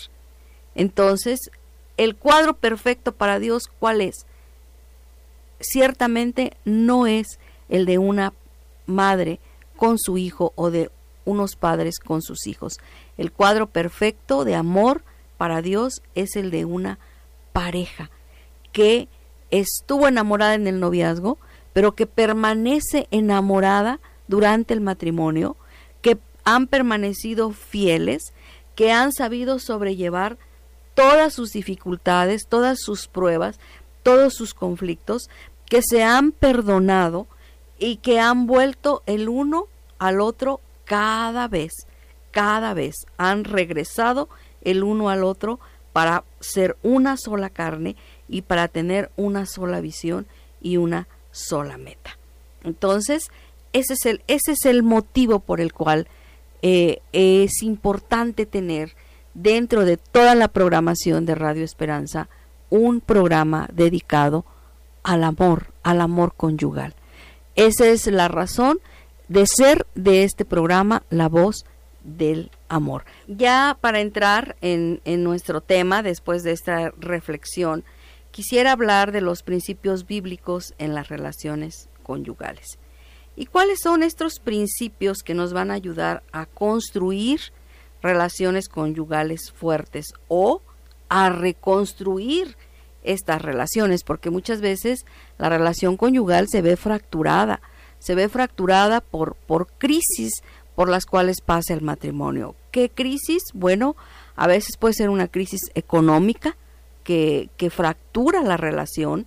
Entonces, 0.74 1.50
el 1.96 2.16
cuadro 2.16 2.54
perfecto 2.54 3.12
para 3.12 3.38
Dios, 3.38 3.64
¿cuál 3.78 4.00
es? 4.00 4.26
Ciertamente 5.60 6.56
no 6.64 7.06
es 7.06 7.38
el 7.68 7.86
de 7.86 7.98
una 7.98 8.32
madre 8.86 9.40
con 9.82 9.98
su 9.98 10.16
hijo 10.16 10.52
o 10.54 10.70
de 10.70 10.92
unos 11.24 11.56
padres 11.56 11.98
con 11.98 12.22
sus 12.22 12.46
hijos. 12.46 12.78
El 13.18 13.32
cuadro 13.32 13.66
perfecto 13.66 14.44
de 14.44 14.54
amor 14.54 15.02
para 15.38 15.60
Dios 15.60 16.02
es 16.14 16.36
el 16.36 16.52
de 16.52 16.64
una 16.64 17.00
pareja 17.52 18.08
que 18.70 19.08
estuvo 19.50 20.06
enamorada 20.06 20.54
en 20.54 20.68
el 20.68 20.78
noviazgo, 20.78 21.36
pero 21.72 21.96
que 21.96 22.06
permanece 22.06 23.08
enamorada 23.10 23.98
durante 24.28 24.72
el 24.72 24.80
matrimonio, 24.80 25.56
que 26.00 26.16
han 26.44 26.68
permanecido 26.68 27.50
fieles, 27.50 28.32
que 28.76 28.92
han 28.92 29.12
sabido 29.12 29.58
sobrellevar 29.58 30.38
todas 30.94 31.34
sus 31.34 31.50
dificultades, 31.50 32.46
todas 32.48 32.78
sus 32.80 33.08
pruebas, 33.08 33.58
todos 34.04 34.32
sus 34.32 34.54
conflictos, 34.54 35.28
que 35.68 35.82
se 35.82 36.04
han 36.04 36.30
perdonado 36.30 37.26
y 37.82 37.96
que 37.96 38.20
han 38.20 38.46
vuelto 38.46 39.02
el 39.06 39.28
uno 39.28 39.66
al 39.98 40.20
otro 40.20 40.60
cada 40.84 41.48
vez, 41.48 41.72
cada 42.30 42.74
vez 42.74 42.94
han 43.16 43.42
regresado 43.42 44.28
el 44.60 44.84
uno 44.84 45.10
al 45.10 45.24
otro 45.24 45.58
para 45.92 46.22
ser 46.38 46.76
una 46.84 47.16
sola 47.16 47.50
carne 47.50 47.96
y 48.28 48.42
para 48.42 48.68
tener 48.68 49.10
una 49.16 49.46
sola 49.46 49.80
visión 49.80 50.26
y 50.60 50.76
una 50.76 51.08
sola 51.32 51.76
meta. 51.76 52.16
Entonces, 52.62 53.30
ese 53.72 53.94
es 53.94 54.06
el, 54.06 54.22
ese 54.28 54.52
es 54.52 54.64
el 54.64 54.84
motivo 54.84 55.40
por 55.40 55.60
el 55.60 55.72
cual 55.72 56.06
eh, 56.62 57.00
es 57.12 57.64
importante 57.64 58.46
tener 58.46 58.94
dentro 59.34 59.84
de 59.84 59.96
toda 59.96 60.36
la 60.36 60.46
programación 60.46 61.26
de 61.26 61.34
Radio 61.34 61.64
Esperanza 61.64 62.28
un 62.70 63.00
programa 63.00 63.68
dedicado 63.72 64.44
al 65.02 65.24
amor, 65.24 65.72
al 65.82 66.00
amor 66.00 66.34
conyugal. 66.36 66.94
Esa 67.56 67.87
es 67.88 68.06
la 68.06 68.28
razón 68.28 68.80
de 69.28 69.47
ser 69.47 69.87
de 69.94 70.25
este 70.25 70.44
programa 70.44 71.02
La 71.11 71.28
Voz 71.28 71.66
del 72.02 72.50
Amor. 72.68 73.04
Ya 73.28 73.76
para 73.80 74.00
entrar 74.00 74.56
en, 74.62 75.00
nuestro 75.23 75.61
tema, 75.61 76.02
después 76.02 76.42
de 76.42 76.52
esta 76.52 76.90
reflexión, 76.99 77.85
quisiera 78.30 78.73
hablar 78.73 79.12
de 79.12 79.21
los 79.21 79.42
principios 79.42 80.06
bíblicos 80.06 80.75
en 80.78 80.94
las 80.94 81.09
relaciones 81.09 81.90
conyugales. 82.02 82.78
¿Y 83.37 83.47
cuáles 83.47 83.80
son 83.80 84.02
estos 84.02 84.38
principios 84.40 85.23
que 85.23 85.35
nos 85.35 85.52
van 85.52 85.71
a 85.71 85.75
ayudar 85.75 86.23
a 86.32 86.47
construir 86.47 87.40
relaciones 88.02 88.68
conyugales 88.68 89.52
fuertes 89.52 90.14
o 90.28 90.62
a 91.09 91.28
reconstruir 91.28 92.56
estas 93.02 93.42
relaciones? 93.42 94.04
Porque 94.04 94.30
muchas 94.30 94.61
veces 94.61 95.04
la 95.38 95.49
relación 95.49 95.97
conyugal 95.97 96.49
se 96.49 96.62
ve 96.62 96.76
fracturada, 96.76 97.61
se 97.99 98.14
ve 98.14 98.28
fracturada 98.28 99.00
por, 99.00 99.35
por 99.35 99.68
crisis 99.78 100.42
por 100.75 100.88
las 100.88 101.06
cuales 101.06 101.40
pasa 101.40 101.75
el 101.75 101.82
matrimonio. 101.82 102.54
¿Qué 102.71 102.90
crisis? 102.90 103.42
Bueno, 103.52 103.97
a 104.37 104.47
veces 104.47 104.76
puede 104.76 104.94
ser 104.94 105.11
una 105.11 105.28
crisis 105.28 105.61
económica 105.75 106.56
que, 107.04 107.50
que 107.56 107.71
fractura 107.71 108.42
la 108.42 108.56
relación. 108.56 109.26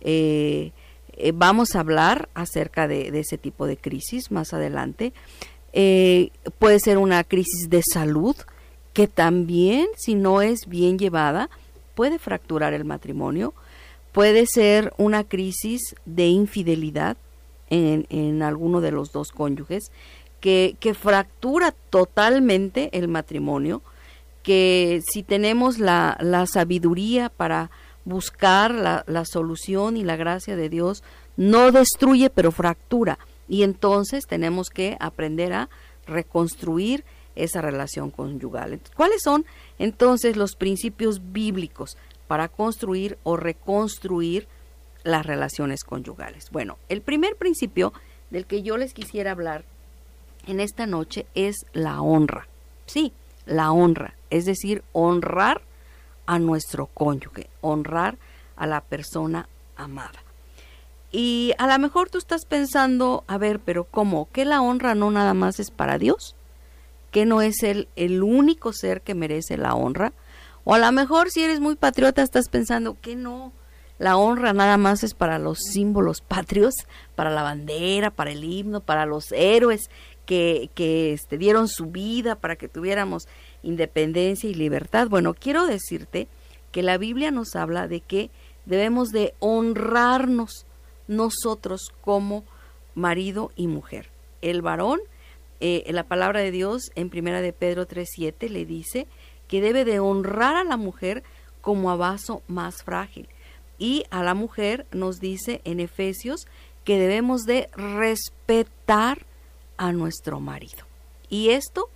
Eh, 0.00 0.72
eh, 1.16 1.32
vamos 1.34 1.74
a 1.74 1.80
hablar 1.80 2.28
acerca 2.34 2.88
de, 2.88 3.08
ese 3.18 3.38
tipo 3.38 3.66
de 3.66 3.76
crisis 3.76 4.30
más 4.30 4.52
adelante. 4.52 5.12
Eh, 5.72 6.30
puede 6.58 6.78
ser 6.80 6.98
una 6.98 7.24
crisis 7.24 7.68
de 7.68 7.82
salud 7.82 8.36
que 8.92 9.08
también, 9.08 9.86
si 9.96 10.14
no 10.14 10.40
es 10.40 10.66
bien 10.66 10.98
llevada, 10.98 11.50
puede 11.96 12.20
fracturar 12.20 12.74
el 12.74 12.84
matrimonio. 12.84 13.54
Puede 14.12 14.46
ser 14.46 14.92
una 14.98 15.24
crisis 15.24 15.96
de 16.04 16.28
infidelidad 16.28 17.16
en, 17.68 18.42
alguno 18.42 18.80
de 18.80 18.92
los 18.92 19.10
dos 19.10 19.32
cónyuges, 19.32 19.90
que, 20.40 20.76
fractura 20.94 21.74
totalmente 21.90 22.96
el 22.96 23.08
matrimonio, 23.08 23.82
que 24.44 25.00
si 25.10 25.24
tenemos 25.24 25.78
la, 25.78 26.46
sabiduría 26.46 27.30
para 27.30 27.70
buscar 28.04 28.72
la, 28.72 29.02
la, 29.08 29.24
solución 29.24 29.96
y 29.96 30.04
la 30.04 30.14
gracia 30.14 30.54
de 30.54 30.68
Dios, 30.68 31.02
no 31.36 31.72
destruye, 31.72 32.30
pero 32.30 32.52
fractura. 32.52 33.18
Y 33.48 33.64
entonces 33.64 34.26
tenemos 34.28 34.68
que 34.70 34.96
aprender 35.00 35.52
a 35.52 35.68
reconstruir 36.06 37.04
esa 37.36 37.60
relación 37.60 38.10
conyugal. 38.10 38.80
¿Cuáles 38.96 39.22
son 39.22 39.44
entonces 39.78 40.36
los 40.36 40.56
principios 40.56 41.32
bíblicos 41.32 41.96
para 42.26 42.48
construir 42.48 43.18
o 43.22 43.36
reconstruir 43.36 44.48
las 45.04 45.24
relaciones 45.24 45.84
conyugales. 45.84 46.50
Bueno, 46.50 46.78
el 46.88 47.00
primer 47.00 47.36
principio 47.36 47.92
del 48.30 48.46
que 48.46 48.62
yo 48.62 48.76
les 48.76 48.92
quisiera 48.92 49.30
hablar 49.30 49.64
en 50.46 50.60
esta 50.60 50.86
noche 50.86 51.26
es 51.34 51.66
la 51.72 52.00
honra. 52.00 52.48
Sí, 52.86 53.12
la 53.46 53.70
honra, 53.70 54.14
es 54.30 54.44
decir, 54.44 54.82
honrar 54.92 55.62
a 56.26 56.38
nuestro 56.38 56.86
cónyuge, 56.86 57.48
honrar 57.60 58.18
a 58.56 58.66
la 58.66 58.80
persona 58.80 59.48
amada. 59.76 60.22
Y 61.12 61.52
a 61.58 61.66
lo 61.66 61.78
mejor 61.78 62.10
tú 62.10 62.18
estás 62.18 62.44
pensando, 62.44 63.24
a 63.28 63.38
ver, 63.38 63.60
pero 63.60 63.84
¿cómo? 63.84 64.28
¿Que 64.32 64.44
la 64.44 64.60
honra 64.60 64.94
no 64.94 65.10
nada 65.10 65.34
más 65.34 65.60
es 65.60 65.70
para 65.70 65.98
Dios? 65.98 66.34
¿Que 67.16 67.24
no 67.24 67.40
es 67.40 67.62
el, 67.62 67.88
el 67.96 68.22
único 68.22 68.74
ser 68.74 69.00
que 69.00 69.14
merece 69.14 69.56
la 69.56 69.74
honra? 69.74 70.12
O 70.64 70.74
a 70.74 70.78
lo 70.78 70.92
mejor 70.92 71.30
si 71.30 71.42
eres 71.42 71.60
muy 71.60 71.74
patriota 71.74 72.20
estás 72.20 72.50
pensando 72.50 73.00
que 73.00 73.16
no, 73.16 73.54
la 73.98 74.18
honra 74.18 74.52
nada 74.52 74.76
más 74.76 75.02
es 75.02 75.14
para 75.14 75.38
los 75.38 75.56
símbolos 75.72 76.20
patrios, 76.20 76.74
para 77.14 77.30
la 77.30 77.42
bandera, 77.42 78.10
para 78.10 78.32
el 78.32 78.44
himno, 78.44 78.82
para 78.82 79.06
los 79.06 79.32
héroes 79.32 79.88
que, 80.26 80.68
que 80.74 81.14
este, 81.14 81.38
dieron 81.38 81.68
su 81.68 81.86
vida 81.86 82.34
para 82.34 82.56
que 82.56 82.68
tuviéramos 82.68 83.28
independencia 83.62 84.50
y 84.50 84.54
libertad. 84.54 85.08
Bueno, 85.08 85.32
quiero 85.32 85.64
decirte 85.64 86.28
que 86.70 86.82
la 86.82 86.98
Biblia 86.98 87.30
nos 87.30 87.56
habla 87.56 87.88
de 87.88 88.02
que 88.02 88.28
debemos 88.66 89.08
de 89.08 89.32
honrarnos 89.38 90.66
nosotros 91.08 91.94
como 92.02 92.44
marido 92.94 93.52
y 93.56 93.68
mujer. 93.68 94.10
El 94.42 94.60
varón, 94.60 95.00
eh, 95.60 95.84
la 95.92 96.04
palabra 96.04 96.40
de 96.40 96.50
Dios 96.50 96.90
en 96.94 97.10
primera 97.10 97.40
de 97.40 97.52
Pedro 97.52 97.86
3.7 97.86 98.48
le 98.48 98.64
dice 98.64 99.06
que 99.48 99.60
debe 99.60 99.84
de 99.84 100.00
honrar 100.00 100.56
a 100.56 100.64
la 100.64 100.76
mujer 100.76 101.22
como 101.60 101.90
a 101.90 101.96
vaso 101.96 102.42
más 102.46 102.82
frágil 102.82 103.28
y 103.78 104.04
a 104.10 104.22
la 104.22 104.34
mujer 104.34 104.86
nos 104.92 105.20
dice 105.20 105.60
en 105.64 105.80
Efesios 105.80 106.46
que 106.84 106.98
debemos 106.98 107.42
de 107.42 107.68
respetar 107.74 109.26
a 109.76 109.92
nuestro 109.92 110.40
marido. 110.40 110.84
Y 111.28 111.50
esto 111.50 111.90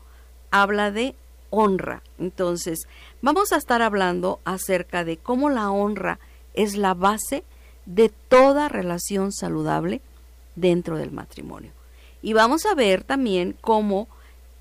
habla 0.51 0.91
de 0.91 1.15
honra. 1.51 2.03
Entonces, 2.19 2.81
vamos 3.23 3.53
a 3.53 3.57
estar 3.57 3.83
hablando 3.83 4.41
acerca 4.45 5.05
de 5.05 5.17
cómo 5.17 5.51
la 5.51 5.71
honra 5.71 6.19
es 6.55 6.77
la 6.77 6.95
base 6.95 7.45
de 7.87 8.09
toda 8.09 8.69
relación 8.69 9.33
saludable 9.33 10.01
dentro 10.57 10.97
del 10.97 11.13
matrimonio. 11.13 11.73
Y 12.23 12.33
vamos 12.33 12.67
a 12.67 12.75
ver 12.75 13.05
también 13.05 13.57
cómo 13.61 14.09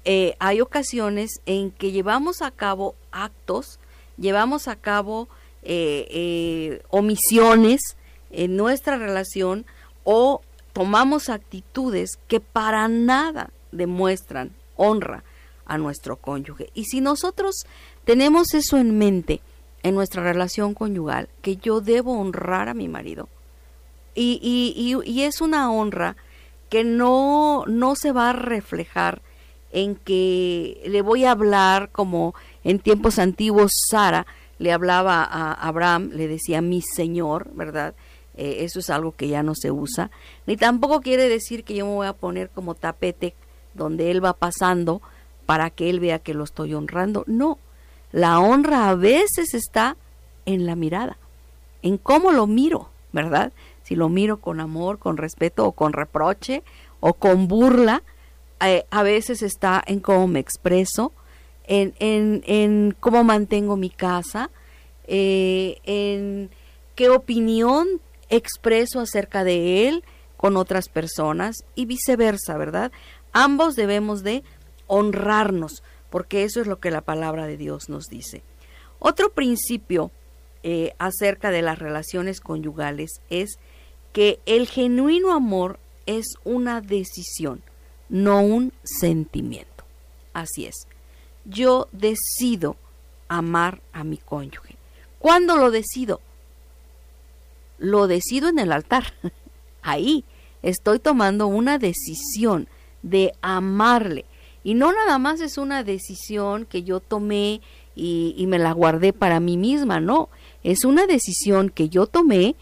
eh, 0.05 0.35
hay 0.39 0.61
ocasiones 0.61 1.41
en 1.45 1.71
que 1.71 1.91
llevamos 1.91 2.41
a 2.41 2.51
cabo 2.51 2.95
actos, 3.11 3.79
llevamos 4.17 4.67
a 4.67 4.75
cabo 4.75 5.27
eh, 5.61 6.07
eh, 6.09 6.81
omisiones 6.89 7.81
en 8.31 8.55
nuestra 8.55 8.97
relación 8.97 9.65
o 10.03 10.41
tomamos 10.73 11.29
actitudes 11.29 12.17
que 12.27 12.39
para 12.39 12.87
nada 12.87 13.51
demuestran 13.71 14.51
honra 14.77 15.23
a 15.65 15.77
nuestro 15.77 16.15
cónyuge. 16.15 16.69
Y 16.73 16.85
si 16.85 17.01
nosotros 17.01 17.65
tenemos 18.05 18.53
eso 18.53 18.77
en 18.77 18.97
mente 18.97 19.41
en 19.83 19.95
nuestra 19.95 20.23
relación 20.23 20.73
conyugal, 20.73 21.29
que 21.41 21.57
yo 21.57 21.81
debo 21.81 22.19
honrar 22.19 22.69
a 22.69 22.73
mi 22.73 22.87
marido, 22.87 23.29
y, 24.15 24.39
y, 24.41 24.73
y, 24.75 25.09
y 25.09 25.23
es 25.23 25.39
una 25.39 25.71
honra 25.71 26.15
que 26.69 26.83
no, 26.83 27.65
no 27.67 27.95
se 27.95 28.11
va 28.11 28.29
a 28.29 28.33
reflejar 28.33 29.21
en 29.71 29.95
que 29.95 30.81
le 30.85 31.01
voy 31.01 31.25
a 31.25 31.31
hablar 31.31 31.89
como 31.91 32.33
en 32.63 32.79
tiempos 32.79 33.19
antiguos 33.19 33.71
Sara 33.89 34.25
le 34.57 34.73
hablaba 34.73 35.23
a 35.23 35.53
Abraham, 35.53 36.09
le 36.13 36.27
decía 36.27 36.61
mi 36.61 36.81
señor, 36.81 37.49
¿verdad? 37.53 37.93
Eh, 38.35 38.63
eso 38.63 38.79
es 38.79 38.89
algo 38.89 39.13
que 39.13 39.27
ya 39.27 39.41
no 39.41 39.55
se 39.55 39.71
usa. 39.71 40.11
Ni 40.45 40.57
tampoco 40.57 41.01
quiere 41.01 41.29
decir 41.29 41.63
que 41.63 41.75
yo 41.75 41.85
me 41.85 41.93
voy 41.93 42.07
a 42.07 42.13
poner 42.13 42.49
como 42.49 42.75
tapete 42.75 43.33
donde 43.73 44.11
él 44.11 44.23
va 44.23 44.33
pasando 44.33 45.01
para 45.45 45.69
que 45.69 45.89
él 45.89 45.99
vea 45.99 46.19
que 46.19 46.33
lo 46.33 46.43
estoy 46.43 46.73
honrando. 46.73 47.23
No, 47.25 47.57
la 48.11 48.39
honra 48.39 48.89
a 48.89 48.95
veces 48.95 49.53
está 49.53 49.95
en 50.45 50.65
la 50.65 50.75
mirada, 50.75 51.17
en 51.81 51.97
cómo 51.97 52.31
lo 52.31 52.47
miro, 52.47 52.89
¿verdad? 53.13 53.53
Si 53.89 53.96
lo 53.96 54.08
miro 54.08 54.39
con 54.39 54.60
amor, 54.60 55.00
con 55.00 55.17
respeto 55.17 55.65
o 55.65 55.72
con 55.72 55.93
reproche 55.93 56.62
o 57.00 57.15
con 57.15 57.48
burla, 57.48 58.03
eh, 58.62 58.86
a 58.91 59.01
veces 59.01 59.41
está 59.41 59.84
en 59.84 60.00
cómo 60.00 60.27
me 60.27 60.39
expreso, 60.39 61.12
en, 61.63 61.96
en, 61.98 62.43
en 62.46 62.96
cómo 63.00 63.24
mantengo 63.24 63.77
mi 63.77 63.89
casa, 63.89 64.51
eh, 65.08 65.79
en 65.86 66.51
qué 66.93 67.10
opinión 67.10 67.88
expreso 68.29 69.00
acerca 69.00 69.43
de 69.43 69.88
él 69.88 70.03
con 70.38 70.55
otras 70.55 70.88
personas 70.88 71.55
y 71.74 71.88
viceversa, 71.88 72.58
¿verdad? 72.58 72.91
Ambos 73.34 73.75
debemos 73.75 74.22
de 74.22 74.43
honrarnos, 74.86 75.81
porque 76.12 76.43
eso 76.43 76.62
es 76.62 76.67
lo 76.67 76.79
que 76.79 76.91
la 76.91 77.01
palabra 77.01 77.48
de 77.48 77.58
Dios 77.58 77.89
nos 77.89 78.05
dice. 78.05 78.43
Otro 79.00 79.31
principio 79.31 80.12
eh, 80.62 80.93
acerca 81.00 81.50
de 81.50 81.63
las 81.63 81.79
relaciones 81.79 82.39
conyugales 82.39 83.22
es 83.31 83.58
que 84.13 84.39
el 84.45 84.67
genuino 84.67 85.31
amor 85.31 85.79
es 86.05 86.25
una 86.43 86.81
decisión, 86.81 87.61
no 88.09 88.41
un 88.41 88.73
sentimiento. 88.83 89.83
Así 90.33 90.65
es 90.65 90.87
yo 91.49 91.87
decido 91.91 92.77
amar 93.27 93.81
a 93.91 94.03
mi 94.03 94.17
cónyuge. 94.17 94.75
¿Cuándo 95.19 95.57
lo 95.57 95.71
decido? 95.71 96.21
Lo 97.77 98.07
decido 98.07 98.49
en 98.49 98.59
el 98.59 98.71
altar. 98.71 99.13
Ahí 99.81 100.23
estoy 100.61 100.99
tomando 100.99 101.47
una 101.47 101.77
decisión 101.77 102.67
de 103.01 103.33
amarle. 103.41 104.25
Y 104.63 104.73
no 104.73 104.91
nada 104.91 105.17
más 105.19 105.41
es 105.41 105.57
una 105.57 105.83
decisión 105.83 106.65
que 106.65 106.83
yo 106.83 106.99
tomé 106.99 107.61
y, 107.95 108.35
y, 108.37 108.47
me 108.47 108.59
la 108.59 108.71
guardé 108.71 109.13
para 109.13 109.39
mí 109.39 109.57
misma, 109.57 109.99
no. 109.99 110.29
Es 110.63 110.85
una 110.85 111.05
decisión 111.05 111.69
que 111.69 111.89
yo 111.89 112.07
tomé 112.07 112.55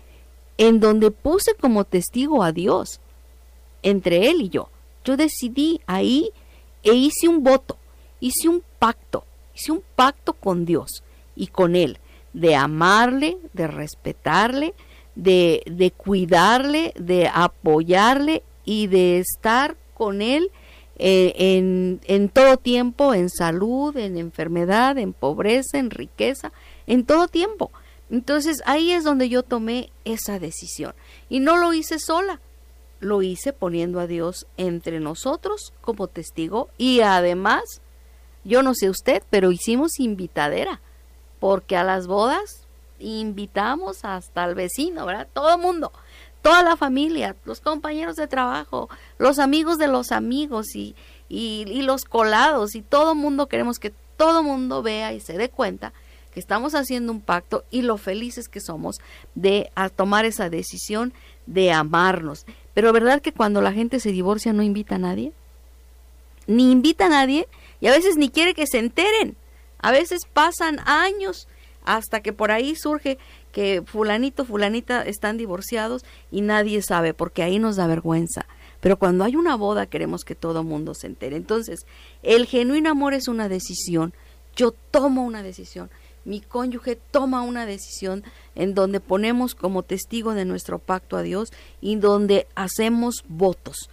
en 0.57 0.79
donde 0.79 1.11
puse 1.11 1.53
como 1.55 1.83
testigo 1.83 2.43
a 2.43 2.51
Dios, 2.51 2.99
entre 3.83 4.29
Él 4.29 4.41
y 4.41 4.49
yo. 4.49 4.69
Yo 5.03 5.17
decidí 5.17 5.81
ahí 5.85 6.31
e 6.83 6.93
hice 6.93 7.27
un 7.27 7.43
voto 7.43 7.77
hice 8.19 8.49
un 8.49 8.63
pacto, 8.79 9.23
hice 9.55 9.71
un 9.71 9.83
pacto 9.95 10.33
con 10.33 10.65
Dios 10.65 11.03
y 11.35 11.47
con 11.47 11.75
Él, 11.75 11.99
de 12.33 12.55
amarle, 12.55 13.37
de 13.53 13.67
respetarle, 13.67 14.73
de, 15.15 15.63
de 15.65 15.91
cuidarle, 15.91 16.93
de 16.99 17.29
apoyarle 17.33 18.43
y 18.65 18.87
de 18.87 19.19
estar 19.19 19.75
con 19.93 20.21
Él 20.21 20.51
eh, 20.99 21.33
en, 21.35 21.99
en 22.05 22.29
todo 22.29 22.57
tiempo, 22.57 23.13
en 23.13 23.29
salud, 23.29 23.95
en 23.97 24.17
enfermedad, 24.17 24.97
en 24.97 25.13
pobreza, 25.13 25.77
en 25.77 25.89
riqueza, 25.89 26.51
en 26.85 27.05
todo 27.05 27.27
tiempo. 27.27 27.71
Entonces 28.09 28.61
ahí 28.65 28.91
es 28.91 29.03
donde 29.03 29.29
yo 29.29 29.43
tomé 29.43 29.91
esa 30.05 30.39
decisión. 30.39 30.93
Y 31.29 31.39
no 31.39 31.57
lo 31.57 31.73
hice 31.73 31.99
sola, 31.99 32.39
lo 32.99 33.21
hice 33.21 33.53
poniendo 33.53 33.99
a 33.99 34.07
Dios 34.07 34.47
entre 34.57 34.99
nosotros 34.99 35.73
como 35.81 36.07
testigo. 36.07 36.69
Y 36.77 37.01
además 37.01 37.81
yo 38.43 38.63
no 38.63 38.73
sé 38.73 38.89
usted, 38.89 39.23
pero 39.29 39.51
hicimos 39.51 39.99
invitadera, 39.99 40.79
porque 41.39 41.75
a 41.75 41.83
las 41.83 42.07
bodas 42.07 42.67
invitamos 42.99 44.05
hasta 44.05 44.45
el 44.45 44.55
vecino, 44.55 45.05
¿verdad? 45.05 45.27
Todo 45.33 45.55
el 45.55 45.61
mundo, 45.61 45.91
toda 46.41 46.63
la 46.63 46.77
familia, 46.77 47.35
los 47.43 47.59
compañeros 47.59 48.15
de 48.15 48.27
trabajo, 48.27 48.89
los 49.17 49.37
amigos 49.37 49.77
de 49.77 49.87
los 49.89 50.13
amigos 50.13 50.75
y, 50.75 50.95
y, 51.29 51.81
los 51.81 52.05
colados. 52.05 52.75
Y 52.75 52.81
todo 52.81 53.11
el 53.11 53.17
mundo 53.17 53.47
queremos 53.47 53.79
que 53.79 53.93
todo 54.15 54.39
el 54.39 54.45
mundo 54.45 54.81
vea 54.81 55.13
y 55.13 55.19
se 55.19 55.37
dé 55.37 55.49
cuenta 55.49 55.91
estamos 56.39 56.75
haciendo 56.75 57.11
un 57.11 57.21
pacto 57.21 57.63
y 57.71 57.81
lo 57.81 57.97
felices 57.97 58.47
que 58.47 58.59
somos 58.59 58.97
de 59.35 59.69
tomar 59.95 60.25
esa 60.25 60.49
decisión 60.49 61.13
de 61.45 61.71
amarnos. 61.71 62.45
Pero 62.73 62.93
¿verdad 62.93 63.21
que 63.21 63.33
cuando 63.33 63.61
la 63.61 63.73
gente 63.73 63.99
se 63.99 64.11
divorcia 64.11 64.53
no 64.53 64.63
invita 64.63 64.95
a 64.95 64.99
nadie? 64.99 65.31
Ni 66.45 66.71
invita 66.71 67.07
a 67.07 67.09
nadie 67.09 67.47
y 67.81 67.87
a 67.87 67.91
veces 67.91 68.17
ni 68.17 68.29
quiere 68.29 68.53
que 68.53 68.67
se 68.67 68.79
enteren. 68.79 69.35
A 69.79 69.91
veces 69.91 70.21
pasan 70.31 70.79
años 70.85 71.47
hasta 71.83 72.21
que 72.21 72.33
por 72.33 72.51
ahí 72.51 72.75
surge 72.75 73.17
que 73.51 73.81
fulanito, 73.85 74.45
fulanita 74.45 75.01
están 75.01 75.37
divorciados 75.37 76.03
y 76.31 76.41
nadie 76.41 76.81
sabe 76.81 77.13
porque 77.13 77.43
ahí 77.43 77.59
nos 77.59 77.77
da 77.77 77.87
vergüenza. 77.87 78.45
Pero 78.81 78.97
cuando 78.97 79.23
hay 79.23 79.35
una 79.35 79.55
boda 79.55 79.85
queremos 79.85 80.23
que 80.23 80.35
todo 80.35 80.63
mundo 80.63 80.93
se 80.93 81.07
entere. 81.07 81.35
Entonces, 81.35 81.85
el 82.23 82.45
genuino 82.45 82.91
amor 82.91 83.13
es 83.13 83.27
una 83.27 83.49
decisión. 83.49 84.13
Yo 84.55 84.71
tomo 84.71 85.25
una 85.25 85.43
decisión. 85.43 85.89
Mi 86.27 86.41
cónyuge 86.41 86.95
toma 86.95 87.41
una 87.41 87.65
decisión 87.65 88.23
en 88.53 88.75
donde 88.75 88.99
ponemos 88.99 89.55
como 89.55 89.81
testigo 89.81 90.33
de 90.33 90.45
nuestro 90.45 90.77
pacto 90.77 91.17
a 91.17 91.23
Dios 91.23 91.51
y 91.81 91.95
donde 91.95 92.47
hacemos 92.55 93.23
votos 93.27 93.89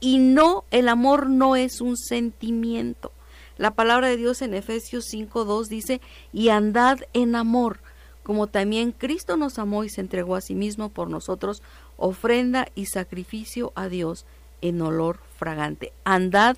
y 0.00 0.18
no, 0.18 0.64
el 0.70 0.88
amor 0.88 1.28
no 1.28 1.56
es 1.56 1.80
un 1.80 1.96
sentimiento. 1.96 3.12
La 3.58 3.72
palabra 3.72 4.08
de 4.08 4.16
Dios 4.16 4.40
en 4.40 4.54
Efesios 4.54 5.04
5.2 5.12 5.66
dice, 5.68 6.00
y 6.32 6.48
andad 6.48 6.98
en 7.12 7.36
amor, 7.36 7.80
como 8.22 8.46
también 8.46 8.92
Cristo 8.92 9.36
nos 9.36 9.58
amó 9.58 9.84
y 9.84 9.90
se 9.90 10.00
entregó 10.00 10.34
a 10.34 10.40
sí 10.40 10.54
mismo 10.54 10.88
por 10.88 11.10
nosotros, 11.10 11.62
ofrenda 11.98 12.68
y 12.74 12.86
sacrificio 12.86 13.72
a 13.74 13.88
Dios 13.88 14.24
en 14.62 14.80
olor 14.80 15.20
fragante. 15.36 15.92
Andad 16.04 16.56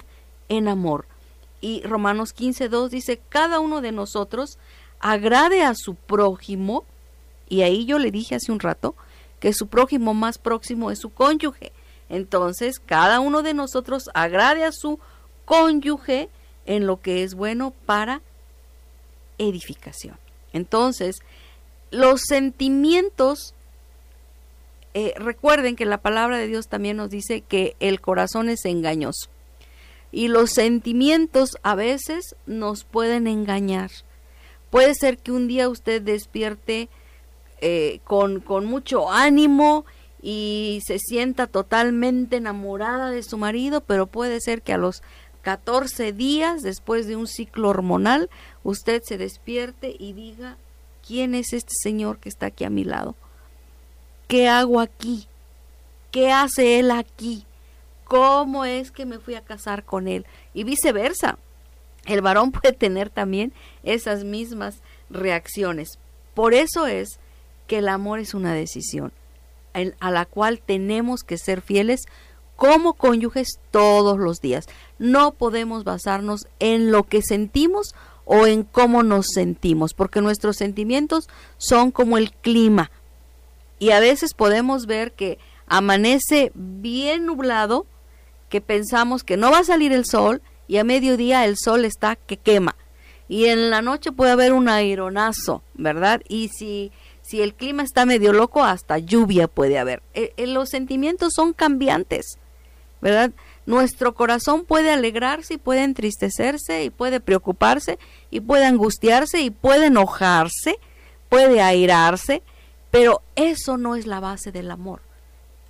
en 0.48 0.68
amor. 0.68 1.06
Y 1.60 1.82
Romanos 1.82 2.34
15.2 2.36 2.88
dice, 2.88 3.20
cada 3.28 3.58
uno 3.58 3.80
de 3.80 3.92
nosotros 3.92 4.58
agrade 5.02 5.62
a 5.62 5.74
su 5.74 5.94
prójimo, 5.94 6.84
y 7.48 7.62
ahí 7.62 7.84
yo 7.84 7.98
le 7.98 8.10
dije 8.10 8.36
hace 8.36 8.50
un 8.50 8.60
rato 8.60 8.94
que 9.40 9.52
su 9.52 9.66
prójimo 9.66 10.14
más 10.14 10.38
próximo 10.38 10.90
es 10.90 11.00
su 11.00 11.10
cónyuge. 11.10 11.72
Entonces, 12.08 12.78
cada 12.78 13.20
uno 13.20 13.42
de 13.42 13.54
nosotros 13.54 14.08
agrade 14.14 14.64
a 14.64 14.72
su 14.72 15.00
cónyuge 15.44 16.30
en 16.64 16.86
lo 16.86 17.00
que 17.00 17.24
es 17.24 17.34
bueno 17.34 17.74
para 17.84 18.22
edificación. 19.38 20.16
Entonces, 20.52 21.18
los 21.90 22.22
sentimientos, 22.22 23.54
eh, 24.94 25.14
recuerden 25.16 25.74
que 25.74 25.86
la 25.86 25.98
palabra 25.98 26.38
de 26.38 26.46
Dios 26.46 26.68
también 26.68 26.96
nos 26.96 27.10
dice 27.10 27.40
que 27.40 27.74
el 27.80 28.00
corazón 28.00 28.48
es 28.48 28.64
engañoso. 28.64 29.28
Y 30.12 30.28
los 30.28 30.50
sentimientos 30.50 31.56
a 31.62 31.74
veces 31.74 32.36
nos 32.46 32.84
pueden 32.84 33.26
engañar. 33.26 33.90
Puede 34.72 34.94
ser 34.94 35.18
que 35.18 35.32
un 35.32 35.48
día 35.48 35.68
usted 35.68 36.00
despierte 36.00 36.88
eh, 37.60 38.00
con, 38.04 38.40
con 38.40 38.64
mucho 38.64 39.12
ánimo 39.12 39.84
y 40.22 40.80
se 40.86 40.98
sienta 40.98 41.46
totalmente 41.46 42.38
enamorada 42.38 43.10
de 43.10 43.22
su 43.22 43.36
marido, 43.36 43.82
pero 43.82 44.06
puede 44.06 44.40
ser 44.40 44.62
que 44.62 44.72
a 44.72 44.78
los 44.78 45.02
14 45.42 46.14
días 46.14 46.62
después 46.62 47.06
de 47.06 47.16
un 47.16 47.26
ciclo 47.26 47.68
hormonal 47.68 48.30
usted 48.64 49.02
se 49.04 49.18
despierte 49.18 49.94
y 49.98 50.14
diga, 50.14 50.56
¿quién 51.06 51.34
es 51.34 51.52
este 51.52 51.74
señor 51.74 52.16
que 52.16 52.30
está 52.30 52.46
aquí 52.46 52.64
a 52.64 52.70
mi 52.70 52.84
lado? 52.84 53.14
¿Qué 54.26 54.48
hago 54.48 54.80
aquí? 54.80 55.26
¿Qué 56.12 56.32
hace 56.32 56.78
él 56.78 56.92
aquí? 56.92 57.44
¿Cómo 58.04 58.64
es 58.64 58.90
que 58.90 59.04
me 59.04 59.18
fui 59.18 59.34
a 59.34 59.42
casar 59.42 59.84
con 59.84 60.08
él? 60.08 60.24
Y 60.54 60.64
viceversa. 60.64 61.36
El 62.06 62.22
varón 62.22 62.52
puede 62.52 62.72
tener 62.72 63.10
también 63.10 63.52
esas 63.82 64.24
mismas 64.24 64.80
reacciones. 65.10 65.98
Por 66.34 66.54
eso 66.54 66.86
es 66.86 67.18
que 67.66 67.78
el 67.78 67.88
amor 67.88 68.18
es 68.18 68.34
una 68.34 68.54
decisión 68.54 69.12
a 70.00 70.10
la 70.10 70.26
cual 70.26 70.60
tenemos 70.60 71.22
que 71.22 71.38
ser 71.38 71.62
fieles 71.62 72.02
como 72.56 72.92
cónyuges 72.92 73.58
todos 73.70 74.18
los 74.18 74.40
días. 74.40 74.66
No 74.98 75.32
podemos 75.32 75.84
basarnos 75.84 76.46
en 76.58 76.92
lo 76.92 77.04
que 77.04 77.22
sentimos 77.22 77.94
o 78.24 78.46
en 78.46 78.62
cómo 78.62 79.02
nos 79.02 79.26
sentimos, 79.34 79.94
porque 79.94 80.20
nuestros 80.20 80.56
sentimientos 80.56 81.28
son 81.56 81.90
como 81.90 82.18
el 82.18 82.32
clima. 82.32 82.90
Y 83.78 83.90
a 83.90 84.00
veces 84.00 84.34
podemos 84.34 84.86
ver 84.86 85.12
que 85.12 85.38
amanece 85.66 86.52
bien 86.54 87.26
nublado, 87.26 87.86
que 88.48 88.60
pensamos 88.60 89.24
que 89.24 89.36
no 89.36 89.50
va 89.50 89.60
a 89.60 89.64
salir 89.64 89.92
el 89.92 90.04
sol 90.04 90.42
y 90.72 90.78
a 90.78 90.84
mediodía 90.84 91.44
el 91.44 91.58
sol 91.58 91.84
está 91.84 92.16
que 92.16 92.38
quema. 92.38 92.76
Y 93.28 93.44
en 93.48 93.68
la 93.68 93.82
noche 93.82 94.10
puede 94.10 94.30
haber 94.30 94.54
un 94.54 94.70
aironazo, 94.70 95.62
¿verdad? 95.74 96.22
Y 96.30 96.48
si 96.48 96.92
si 97.20 97.42
el 97.42 97.52
clima 97.52 97.82
está 97.82 98.06
medio 98.06 98.32
loco, 98.32 98.64
hasta 98.64 98.96
lluvia 98.96 99.48
puede 99.48 99.78
haber. 99.78 100.02
Eh, 100.14 100.32
eh, 100.38 100.46
los 100.46 100.70
sentimientos 100.70 101.34
son 101.34 101.52
cambiantes. 101.52 102.38
¿verdad? 103.02 103.32
Nuestro 103.66 104.14
corazón 104.14 104.64
puede 104.64 104.90
alegrarse 104.90 105.54
y 105.54 105.58
puede 105.58 105.84
entristecerse 105.84 106.84
y 106.84 106.88
puede 106.90 107.20
preocuparse 107.20 107.98
y 108.30 108.40
puede 108.40 108.64
angustiarse 108.64 109.42
y 109.42 109.50
puede 109.50 109.86
enojarse, 109.86 110.78
puede 111.28 111.60
airarse, 111.60 112.42
pero 112.90 113.20
eso 113.36 113.76
no 113.76 113.94
es 113.94 114.06
la 114.06 114.20
base 114.20 114.52
del 114.52 114.70
amor. 114.70 115.02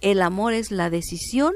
El 0.00 0.22
amor 0.22 0.52
es 0.52 0.70
la 0.70 0.90
decisión 0.90 1.54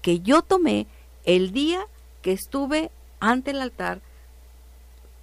que 0.00 0.20
yo 0.20 0.40
tomé 0.40 0.86
el 1.24 1.52
día 1.52 1.86
que 2.26 2.32
estuve 2.32 2.90
ante 3.20 3.52
el 3.52 3.60
altar 3.60 4.00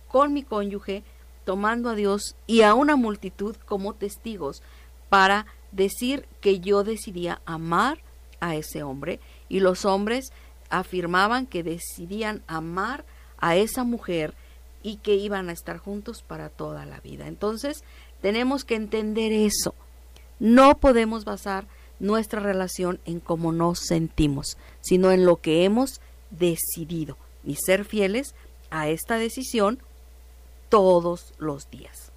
con 0.07 0.31
mi 0.31 0.41
cónyuge, 0.41 1.03
tomando 1.43 1.89
a 1.89 1.95
Dios 1.95 2.37
y 2.47 2.61
a 2.61 2.75
una 2.75 2.95
multitud 2.95 3.57
como 3.65 3.93
testigos 3.93 4.63
para 5.09 5.45
decir 5.73 6.25
que 6.39 6.61
yo 6.61 6.85
decidía 6.85 7.41
amar 7.43 7.99
a 8.39 8.55
ese 8.55 8.83
hombre 8.83 9.19
y 9.49 9.59
los 9.59 9.83
hombres 9.83 10.31
afirmaban 10.69 11.45
que 11.45 11.61
decidían 11.61 12.41
amar 12.47 13.03
a 13.37 13.57
esa 13.57 13.83
mujer 13.83 14.33
y 14.81 14.95
que 14.95 15.15
iban 15.15 15.49
a 15.49 15.51
estar 15.51 15.79
juntos 15.79 16.23
para 16.25 16.47
toda 16.47 16.85
la 16.85 17.01
vida. 17.01 17.27
Entonces, 17.27 17.83
tenemos 18.21 18.63
que 18.63 18.75
entender 18.75 19.33
eso. 19.33 19.75
No 20.39 20.77
podemos 20.77 21.25
basar 21.25 21.67
nuestra 21.99 22.39
relación 22.39 23.01
en 23.03 23.19
cómo 23.19 23.51
nos 23.51 23.79
sentimos, 23.79 24.57
sino 24.79 25.11
en 25.11 25.25
lo 25.25 25.41
que 25.41 25.65
hemos 25.65 25.99
decidido 26.37 27.17
y 27.43 27.55
ser 27.55 27.85
fieles 27.85 28.35
a 28.69 28.89
esta 28.89 29.17
decisión 29.17 29.79
todos 30.69 31.33
los 31.37 31.69
días. 31.69 32.11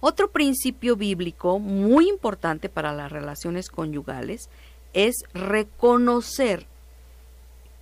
Otro 0.00 0.30
principio 0.30 0.96
bíblico 0.96 1.58
muy 1.58 2.08
importante 2.08 2.70
para 2.70 2.94
las 2.94 3.12
relaciones 3.12 3.68
conyugales 3.68 4.48
es 4.94 5.16
reconocer 5.34 6.66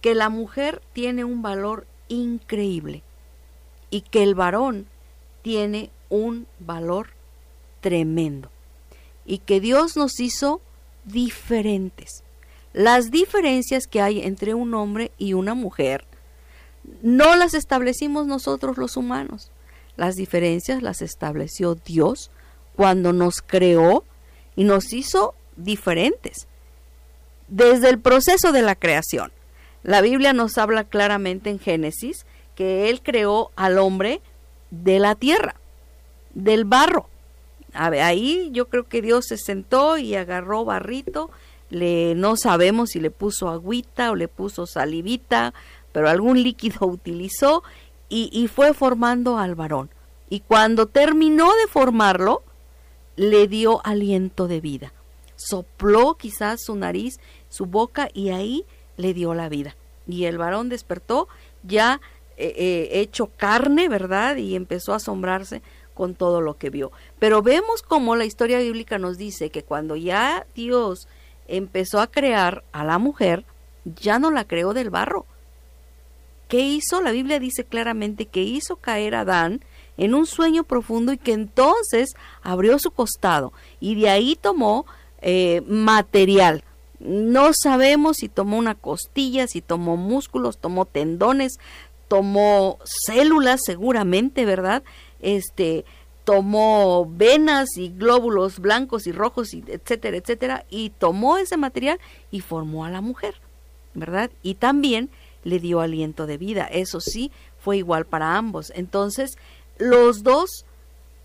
que 0.00 0.14
la 0.14 0.28
mujer 0.28 0.82
tiene 0.92 1.24
un 1.24 1.42
valor 1.42 1.86
increíble 2.08 3.02
y 3.90 4.00
que 4.02 4.22
el 4.22 4.34
varón 4.34 4.86
tiene 5.42 5.90
un 6.08 6.46
valor 6.58 7.10
tremendo 7.80 8.50
y 9.24 9.38
que 9.38 9.60
Dios 9.60 9.96
nos 9.96 10.18
hizo 10.20 10.60
diferentes. 11.04 12.24
Las 12.78 13.10
diferencias 13.10 13.88
que 13.88 14.00
hay 14.00 14.20
entre 14.20 14.54
un 14.54 14.72
hombre 14.72 15.10
y 15.18 15.32
una 15.32 15.54
mujer 15.54 16.04
no 17.02 17.34
las 17.34 17.54
establecimos 17.54 18.28
nosotros 18.28 18.78
los 18.78 18.96
humanos. 18.96 19.50
Las 19.96 20.14
diferencias 20.14 20.80
las 20.80 21.02
estableció 21.02 21.74
Dios 21.74 22.30
cuando 22.76 23.12
nos 23.12 23.42
creó 23.42 24.04
y 24.54 24.62
nos 24.62 24.92
hizo 24.92 25.34
diferentes. 25.56 26.46
Desde 27.48 27.90
el 27.90 27.98
proceso 27.98 28.52
de 28.52 28.62
la 28.62 28.76
creación. 28.76 29.32
La 29.82 30.00
Biblia 30.00 30.32
nos 30.32 30.56
habla 30.56 30.84
claramente 30.84 31.50
en 31.50 31.58
Génesis 31.58 32.26
que 32.54 32.90
Él 32.90 33.02
creó 33.02 33.50
al 33.56 33.78
hombre 33.78 34.20
de 34.70 35.00
la 35.00 35.16
tierra, 35.16 35.56
del 36.32 36.64
barro. 36.64 37.08
ahí 37.72 38.50
yo 38.52 38.68
creo 38.68 38.88
que 38.88 39.02
Dios 39.02 39.26
se 39.26 39.36
sentó 39.36 39.98
y 39.98 40.14
agarró 40.14 40.64
barrito, 40.64 41.32
le, 41.70 42.14
no 42.14 42.36
sabemos 42.36 42.90
si 42.90 43.00
le 43.00 43.10
puso 43.10 43.48
agüita 43.48 44.10
o 44.10 44.14
le 44.14 44.28
puso 44.28 44.66
salivita, 44.66 45.54
pero 45.92 46.08
algún 46.08 46.42
líquido 46.42 46.78
utilizó 46.86 47.62
y, 48.08 48.30
y 48.32 48.48
fue 48.48 48.74
formando 48.74 49.38
al 49.38 49.54
varón. 49.54 49.90
Y 50.30 50.40
cuando 50.40 50.86
terminó 50.86 51.54
de 51.56 51.66
formarlo, 51.68 52.42
le 53.16 53.48
dio 53.48 53.84
aliento 53.84 54.46
de 54.46 54.60
vida. 54.60 54.92
Sopló 55.36 56.14
quizás 56.14 56.62
su 56.62 56.76
nariz, 56.76 57.18
su 57.48 57.66
boca 57.66 58.08
y 58.12 58.30
ahí 58.30 58.64
le 58.96 59.14
dio 59.14 59.34
la 59.34 59.48
vida. 59.48 59.76
Y 60.06 60.24
el 60.24 60.38
varón 60.38 60.68
despertó 60.68 61.28
ya 61.62 62.00
eh, 62.36 62.54
eh, 62.56 63.00
hecho 63.00 63.30
carne, 63.36 63.88
¿verdad? 63.88 64.36
Y 64.36 64.54
empezó 64.54 64.92
a 64.92 64.96
asombrarse 64.96 65.62
con 65.94 66.14
todo 66.14 66.40
lo 66.40 66.56
que 66.56 66.70
vio. 66.70 66.92
Pero 67.18 67.42
vemos 67.42 67.82
como 67.82 68.14
la 68.14 68.24
historia 68.24 68.60
bíblica 68.60 68.98
nos 68.98 69.18
dice 69.18 69.50
que 69.50 69.64
cuando 69.64 69.96
ya 69.96 70.46
Dios 70.54 71.08
empezó 71.48 72.00
a 72.00 72.06
crear 72.06 72.64
a 72.72 72.84
la 72.84 72.98
mujer, 72.98 73.44
ya 73.84 74.18
no 74.18 74.30
la 74.30 74.44
creó 74.44 74.74
del 74.74 74.90
barro. 74.90 75.26
¿Qué 76.48 76.60
hizo? 76.60 77.02
La 77.02 77.10
Biblia 77.10 77.40
dice 77.40 77.64
claramente 77.64 78.26
que 78.26 78.42
hizo 78.42 78.76
caer 78.76 79.14
a 79.14 79.20
Adán 79.20 79.62
en 79.96 80.14
un 80.14 80.26
sueño 80.26 80.64
profundo 80.64 81.12
y 81.12 81.18
que 81.18 81.32
entonces 81.32 82.14
abrió 82.42 82.78
su 82.78 82.90
costado 82.90 83.52
y 83.80 83.96
de 83.96 84.08
ahí 84.08 84.36
tomó 84.40 84.86
eh, 85.20 85.62
material 85.66 86.62
no 87.00 87.52
sabemos 87.52 88.16
si 88.18 88.28
tomó 88.28 88.58
una 88.58 88.74
costilla, 88.74 89.46
si 89.46 89.60
tomó 89.60 89.96
músculos, 89.96 90.58
tomó 90.58 90.84
tendones, 90.84 91.58
tomó 92.08 92.78
células 92.84 93.60
seguramente, 93.64 94.44
¿verdad? 94.44 94.82
Este 95.20 95.84
tomó 96.28 97.06
venas 97.10 97.78
y 97.78 97.88
glóbulos 97.88 98.58
blancos 98.58 99.06
y 99.06 99.12
rojos, 99.12 99.54
y 99.54 99.64
etcétera, 99.66 100.18
etcétera, 100.18 100.66
y 100.68 100.90
tomó 100.90 101.38
ese 101.38 101.56
material 101.56 101.98
y 102.30 102.42
formó 102.42 102.84
a 102.84 102.90
la 102.90 103.00
mujer, 103.00 103.36
¿verdad? 103.94 104.30
Y 104.42 104.56
también 104.56 105.08
le 105.42 105.58
dio 105.58 105.80
aliento 105.80 106.26
de 106.26 106.36
vida. 106.36 106.66
Eso 106.66 107.00
sí, 107.00 107.32
fue 107.58 107.78
igual 107.78 108.04
para 108.04 108.36
ambos. 108.36 108.70
Entonces, 108.74 109.38
los 109.78 110.22
dos 110.22 110.66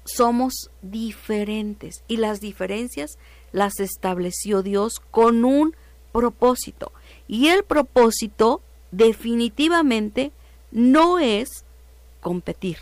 somos 0.06 0.70
diferentes 0.82 2.06
y 2.08 2.16
las 2.16 2.40
diferencias 2.40 3.18
las 3.52 3.82
estableció 3.82 4.64
Dios 4.64 5.02
con 5.12 5.44
un 5.44 5.76
propósito. 6.14 6.94
Y 7.28 7.50
el 7.50 7.66
propósito 7.66 8.62
definitivamente 8.92 10.32
no 10.72 11.20
es 11.20 11.66
competir, 12.22 12.78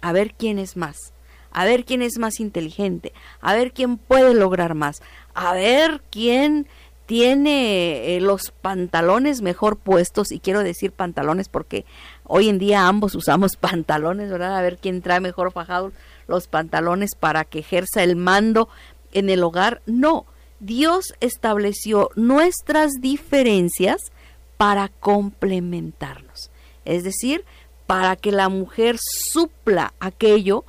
a 0.00 0.10
ver 0.10 0.34
quién 0.34 0.58
es 0.58 0.76
más, 0.76 1.12
a 1.56 1.64
ver 1.64 1.86
quién 1.86 2.02
es 2.02 2.18
más 2.18 2.38
inteligente, 2.38 3.14
a 3.40 3.54
ver 3.54 3.72
quién 3.72 3.96
puede 3.96 4.34
lograr 4.34 4.74
más, 4.74 5.00
a 5.32 5.54
ver 5.54 6.02
quién 6.10 6.66
tiene 7.06 8.14
eh, 8.14 8.20
los 8.20 8.50
pantalones 8.50 9.40
mejor 9.40 9.78
puestos, 9.78 10.32
y 10.32 10.40
quiero 10.40 10.62
decir 10.62 10.92
pantalones 10.92 11.48
porque 11.48 11.86
hoy 12.24 12.50
en 12.50 12.58
día 12.58 12.86
ambos 12.86 13.14
usamos 13.14 13.56
pantalones, 13.56 14.30
¿verdad? 14.30 14.54
A 14.54 14.60
ver 14.60 14.76
quién 14.76 15.00
trae 15.00 15.20
mejor 15.20 15.50
fajados 15.50 15.94
los 16.28 16.46
pantalones 16.46 17.14
para 17.14 17.44
que 17.44 17.60
ejerza 17.60 18.02
el 18.02 18.16
mando 18.16 18.68
en 19.12 19.30
el 19.30 19.42
hogar. 19.42 19.80
No, 19.86 20.26
Dios 20.60 21.14
estableció 21.20 22.10
nuestras 22.16 23.00
diferencias 23.00 24.12
para 24.58 24.90
complementarnos. 25.00 26.50
Es 26.84 27.02
decir, 27.02 27.46
para 27.86 28.14
que 28.16 28.30
la 28.30 28.50
mujer 28.50 28.96
supla 29.00 29.94
aquello 30.00 30.66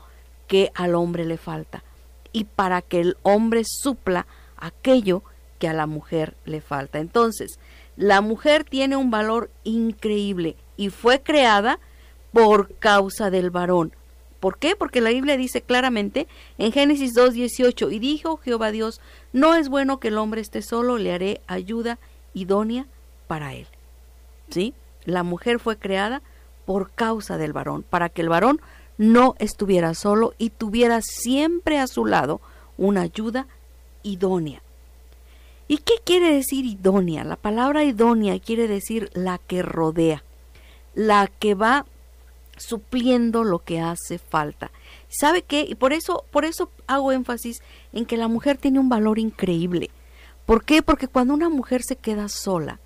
que 0.48 0.72
al 0.76 0.96
hombre 0.96 1.26
le 1.26 1.38
falta 1.38 1.84
y 2.32 2.46
para 2.46 2.82
que 2.82 3.00
el 3.00 3.18
hombre 3.24 3.64
supla 3.66 4.28
aquello 4.58 5.24
que 5.60 5.68
a 5.68 5.74
la 5.74 5.88
mujer 5.88 6.36
le 6.46 6.62
falta. 6.62 7.00
Entonces, 7.00 7.60
la 7.96 8.22
mujer 8.22 8.64
tiene 8.64 8.96
un 8.96 9.10
valor 9.10 9.50
increíble 9.64 10.56
y 10.76 10.90
fue 10.90 11.22
creada 11.22 11.80
por 12.32 12.76
causa 12.76 13.30
del 13.30 13.50
varón. 13.50 13.94
¿Por 14.40 14.60
qué? 14.60 14.76
Porque 14.76 15.02
la 15.02 15.10
Biblia 15.10 15.36
dice 15.36 15.62
claramente 15.62 16.28
en 16.60 16.72
Génesis 16.72 17.16
2.18, 17.16 17.92
y 17.92 18.00
dijo 18.00 18.38
Jehová 18.38 18.72
Dios, 18.72 19.02
no 19.34 19.56
es 19.56 19.68
bueno 19.68 20.00
que 20.00 20.10
el 20.10 20.18
hombre 20.18 20.42
esté 20.42 20.62
solo, 20.62 20.98
le 20.98 21.12
haré 21.12 21.42
ayuda 21.48 21.98
idónea 22.36 22.86
para 23.28 23.56
él. 23.56 23.68
¿Sí? 24.50 24.76
La 25.06 25.24
mujer 25.24 25.60
fue 25.60 25.78
creada 25.78 26.22
por 26.66 26.92
causa 26.92 27.38
del 27.38 27.54
varón, 27.54 27.84
para 27.84 28.10
que 28.10 28.22
el 28.22 28.30
varón 28.30 28.62
no 28.98 29.36
estuviera 29.40 29.94
solo 29.94 30.34
y 30.38 30.50
tuviera 30.50 31.02
siempre 31.02 31.80
a 31.80 31.88
su 31.88 32.06
lado 32.06 32.42
una 32.78 33.02
ayuda 33.02 33.48
idónea. 34.04 34.62
¿Y 35.68 35.80
qué 35.80 35.96
quiere 36.04 36.34
decir 36.34 36.66
idónea? 36.66 37.24
La 37.24 37.36
palabra 37.36 37.84
idónea 37.84 38.40
quiere 38.40 38.68
decir 38.68 39.10
la 39.14 39.38
que 39.38 39.62
rodea, 39.62 40.24
la 40.96 41.28
que 41.28 41.56
va 41.56 41.86
supliendo 42.58 43.44
lo 43.44 43.60
que 43.60 43.80
hace 43.80 44.18
falta. 44.18 44.72
¿Sabe 45.10 45.42
qué? 45.42 45.66
Y 45.68 45.76
por 45.76 45.94
eso, 45.94 46.26
por 46.32 46.46
eso 46.46 46.72
hago 46.88 47.12
énfasis 47.12 47.62
en 47.94 48.06
que 48.06 48.18
la 48.18 48.28
mujer 48.28 48.58
tiene 48.58 48.80
un 48.80 48.90
valor 48.90 49.20
increíble. 49.20 49.92
¿Por 50.46 50.64
qué? 50.64 50.82
Porque 50.82 51.08
cuando 51.08 51.34
una 51.34 51.50
mujer 51.50 51.84
se 51.84 51.98
queda 51.98 52.30
sola, 52.30 52.80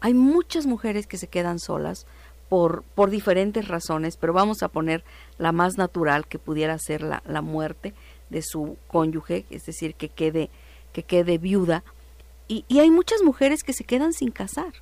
hay 0.00 0.14
muchas 0.14 0.66
mujeres 0.66 1.06
que 1.06 1.18
se 1.18 1.26
quedan 1.26 1.58
solas 1.58 2.06
por, 2.48 2.82
por 2.94 3.10
diferentes 3.10 3.68
razones, 3.68 4.16
pero 4.16 4.32
vamos 4.32 4.62
a 4.62 4.68
poner 4.68 5.04
la 5.38 5.52
más 5.52 5.76
natural 5.76 6.26
que 6.26 6.38
pudiera 6.38 6.78
ser 6.78 7.02
la, 7.02 7.22
la 7.26 7.42
muerte 7.42 7.94
de 8.30 8.42
su 8.42 8.76
cónyuge, 8.88 9.44
es 9.50 9.66
decir, 9.66 9.94
que 9.94 10.08
quede, 10.08 10.50
que 10.92 11.02
quede 11.02 11.38
viuda. 11.38 11.84
Y, 12.46 12.64
y 12.68 12.80
hay 12.80 12.90
muchas 12.90 13.22
mujeres 13.22 13.62
que 13.62 13.72
se 13.72 13.84
quedan 13.84 14.12
sin 14.12 14.30
casar. 14.30 14.72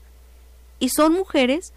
Y 0.79 0.91
son 0.91 1.13
mujeres 1.13 1.73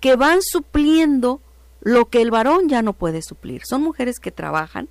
que 0.00 0.16
van 0.16 0.40
supliendo 0.42 1.40
lo 1.80 2.06
que 2.06 2.22
el 2.22 2.30
varón 2.30 2.68
ya 2.68 2.82
no 2.82 2.94
puede 2.94 3.20
suplir. 3.22 3.62
Son 3.64 3.82
mujeres 3.82 4.18
que 4.18 4.30
trabajan, 4.30 4.88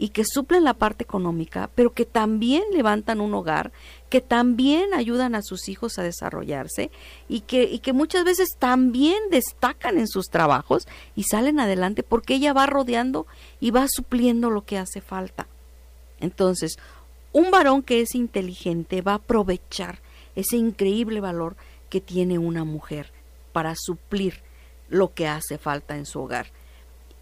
y 0.00 0.08
que 0.08 0.24
suplen 0.24 0.64
la 0.64 0.72
parte 0.72 1.04
económica, 1.04 1.68
pero 1.74 1.92
que 1.92 2.06
también 2.06 2.64
levantan 2.72 3.20
un 3.20 3.34
hogar, 3.34 3.70
que 4.08 4.22
también 4.22 4.94
ayudan 4.94 5.34
a 5.34 5.42
sus 5.42 5.68
hijos 5.68 5.98
a 5.98 6.02
desarrollarse 6.02 6.90
y 7.28 7.40
que, 7.42 7.64
y 7.64 7.80
que 7.80 7.92
muchas 7.92 8.24
veces 8.24 8.48
también 8.58 9.18
destacan 9.30 9.98
en 9.98 10.08
sus 10.08 10.28
trabajos 10.28 10.88
y 11.14 11.24
salen 11.24 11.60
adelante 11.60 12.02
porque 12.02 12.36
ella 12.36 12.54
va 12.54 12.64
rodeando 12.64 13.26
y 13.60 13.72
va 13.72 13.86
supliendo 13.88 14.48
lo 14.48 14.64
que 14.64 14.78
hace 14.78 15.02
falta. 15.02 15.46
Entonces, 16.18 16.78
un 17.32 17.50
varón 17.50 17.82
que 17.82 18.00
es 18.00 18.14
inteligente 18.14 19.02
va 19.02 19.12
a 19.12 19.16
aprovechar 19.16 19.98
ese 20.34 20.56
increíble 20.56 21.20
valor 21.20 21.56
que 21.90 22.00
tiene 22.00 22.38
una 22.38 22.64
mujer 22.64 23.12
para 23.52 23.74
suplir 23.76 24.40
lo 24.88 25.12
que 25.12 25.28
hace 25.28 25.58
falta 25.58 25.98
en 25.98 26.06
su 26.06 26.20
hogar. 26.20 26.46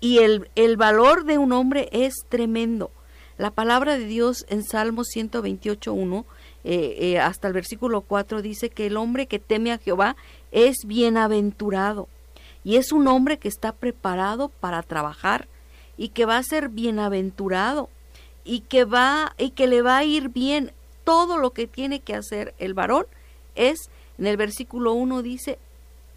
Y 0.00 0.18
el, 0.18 0.48
el 0.54 0.76
valor 0.76 1.24
de 1.24 1.38
un 1.38 1.52
hombre 1.52 1.88
es 1.92 2.14
tremendo. 2.28 2.90
La 3.38 3.50
palabra 3.52 3.96
de 3.96 4.06
Dios 4.06 4.44
en 4.48 4.64
Salmo 4.64 5.02
128.1 5.02 6.24
eh, 6.64 6.96
eh, 6.98 7.18
hasta 7.20 7.46
el 7.46 7.54
versículo 7.54 8.00
4 8.00 8.42
dice 8.42 8.68
que 8.68 8.86
el 8.86 8.96
hombre 8.96 9.26
que 9.26 9.38
teme 9.38 9.72
a 9.72 9.78
Jehová 9.78 10.16
es 10.50 10.78
bienaventurado 10.84 12.08
y 12.64 12.76
es 12.76 12.90
un 12.90 13.06
hombre 13.06 13.38
que 13.38 13.46
está 13.46 13.72
preparado 13.72 14.48
para 14.48 14.82
trabajar 14.82 15.46
y 15.96 16.08
que 16.08 16.26
va 16.26 16.36
a 16.36 16.42
ser 16.42 16.68
bienaventurado 16.68 17.88
y 18.44 18.60
que 18.60 18.84
va 18.84 19.34
y 19.38 19.50
que 19.50 19.68
le 19.68 19.82
va 19.82 19.98
a 19.98 20.04
ir 20.04 20.30
bien 20.30 20.72
todo 21.04 21.38
lo 21.38 21.52
que 21.52 21.68
tiene 21.68 22.00
que 22.00 22.16
hacer 22.16 22.54
el 22.58 22.74
varón 22.74 23.06
es 23.54 23.88
en 24.18 24.26
el 24.26 24.36
versículo 24.36 24.94
1 24.94 25.22
dice 25.22 25.58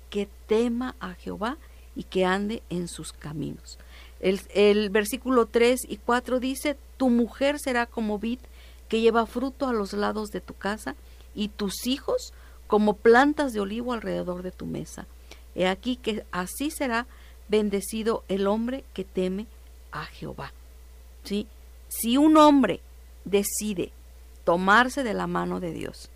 que 0.09 0.27
tema 0.47 0.95
a 0.99 1.13
Jehová 1.13 1.57
y 1.95 2.03
que 2.03 2.25
ande 2.25 2.63
en 2.69 2.87
sus 2.87 3.13
caminos. 3.13 3.77
El, 4.19 4.89
versículo 4.91 5.47
3 5.47 5.81
y 5.87 5.97
4 5.97 6.39
dice, 6.39 6.77
tu 6.97 7.09
mujer 7.09 7.57
será 7.59 7.87
como 7.87 8.19
vid 8.19 8.39
que 8.87 9.01
lleva 9.01 9.25
fruto 9.25 9.67
a 9.67 9.73
los 9.73 9.93
lados 9.93 10.29
de 10.29 10.41
tu 10.41 10.53
casa 10.53 10.95
y 11.33 11.47
tus 11.47 11.87
hijos 11.87 12.33
como 12.67 12.93
plantas 12.93 13.53
de 13.53 13.61
olivo 13.61 13.93
alrededor 13.93 14.43
de 14.43 14.51
tu 14.51 14.65
mesa. 14.65 15.07
He 15.55 15.67
aquí 15.67 15.95
que 15.95 16.23
así 16.31 16.69
será 16.71 17.07
bendecido 17.49 18.23
el 18.27 18.47
hombre 18.47 18.85
que 18.93 19.03
teme 19.03 19.47
a 19.91 20.05
Jehová. 20.05 20.53
¿Sí? 21.23 21.47
Si 21.89 22.17
un 22.17 22.37
hombre 22.37 22.81
decide 23.25 23.91
tomarse 24.43 25.03
de 25.03 25.13
la 25.13 25.27
mano 25.27 25.59
de 25.59 25.71
Dios, 25.71 26.09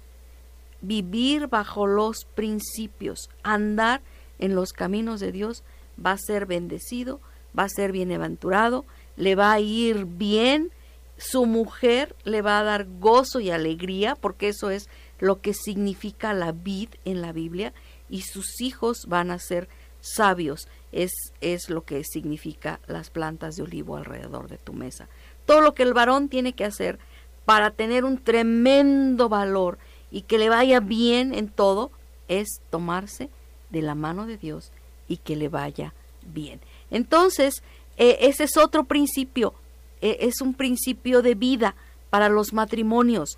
vivir 0.82 1.48
bajo 1.48 1.88
los 1.88 2.26
principios, 2.36 3.30
andar 3.44 4.02
en 4.40 4.56
los 4.56 4.74
caminos 4.74 5.20
de 5.20 5.32
Dios, 5.32 5.64
va 6.04 6.12
a 6.12 6.18
ser 6.18 6.46
bendecido, 6.46 7.20
va 7.58 7.64
a 7.64 7.70
ser 7.70 7.92
bienaventurado, 7.92 8.86
le 9.16 9.36
va 9.36 9.54
a 9.54 9.60
ir 9.60 10.06
bien, 10.06 10.72
su 11.18 11.46
mujer 11.46 12.16
le 12.24 12.42
va 12.42 12.60
a 12.60 12.64
dar 12.64 12.88
gozo 13.00 13.40
y 13.40 13.52
alegría, 13.52 14.16
porque 14.16 14.50
eso 14.50 14.70
es 14.70 14.90
lo 15.20 15.40
que 15.42 15.54
significa 15.54 16.34
la 16.34 16.52
vid 16.52 16.90
en 17.06 17.22
la 17.22 17.32
Biblia, 17.32 17.74
y 18.10 18.22
sus 18.22 18.62
hijos 18.62 19.06
van 19.08 19.32
a 19.32 19.40
ser 19.40 19.70
sabios, 20.02 20.68
es, 20.92 21.12
es 21.42 21.70
lo 21.70 21.84
que 21.84 22.04
significa 22.04 22.80
las 22.88 23.10
plantas 23.10 23.56
de 23.56 23.64
olivo 23.64 23.98
alrededor 23.98 24.50
de 24.50 24.58
tu 24.58 24.74
mesa. 24.74 25.08
Todo 25.46 25.62
lo 25.62 25.74
que 25.74 25.84
el 25.84 25.94
varón 25.94 26.30
tiene 26.30 26.54
que 26.54 26.66
hacer 26.66 27.00
para 27.46 27.72
tener 27.72 28.06
un 28.06 28.18
tremendo 28.18 29.30
valor 29.30 29.78
y 30.12 30.22
que 30.24 30.38
le 30.38 30.50
vaya 30.50 30.80
bien 30.80 31.34
en 31.34 31.50
todo 31.50 31.92
es 32.28 32.62
tomarse 32.70 33.30
de 33.70 33.82
la 33.82 33.96
mano 33.96 34.26
de 34.26 34.38
Dios 34.38 34.72
y 35.08 35.18
que 35.18 35.36
le 35.36 35.50
vaya 35.50 35.94
bien. 36.34 36.60
Entonces, 36.92 37.64
eh, 37.98 38.18
ese 38.22 38.46
es 38.46 38.58
otro 38.58 38.86
principio, 38.86 39.54
eh, 40.02 40.18
es 40.22 40.42
un 40.42 40.54
principio 40.54 41.22
de 41.22 41.36
vida 41.36 41.76
para 42.10 42.30
los 42.30 42.54
matrimonios, 42.54 43.38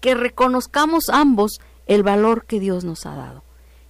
que 0.00 0.14
reconozcamos 0.14 1.08
ambos 1.08 1.60
el 1.86 2.02
valor 2.02 2.44
que 2.44 2.60
Dios 2.60 2.84
nos 2.84 3.06
ha 3.06 3.14
dado 3.14 3.42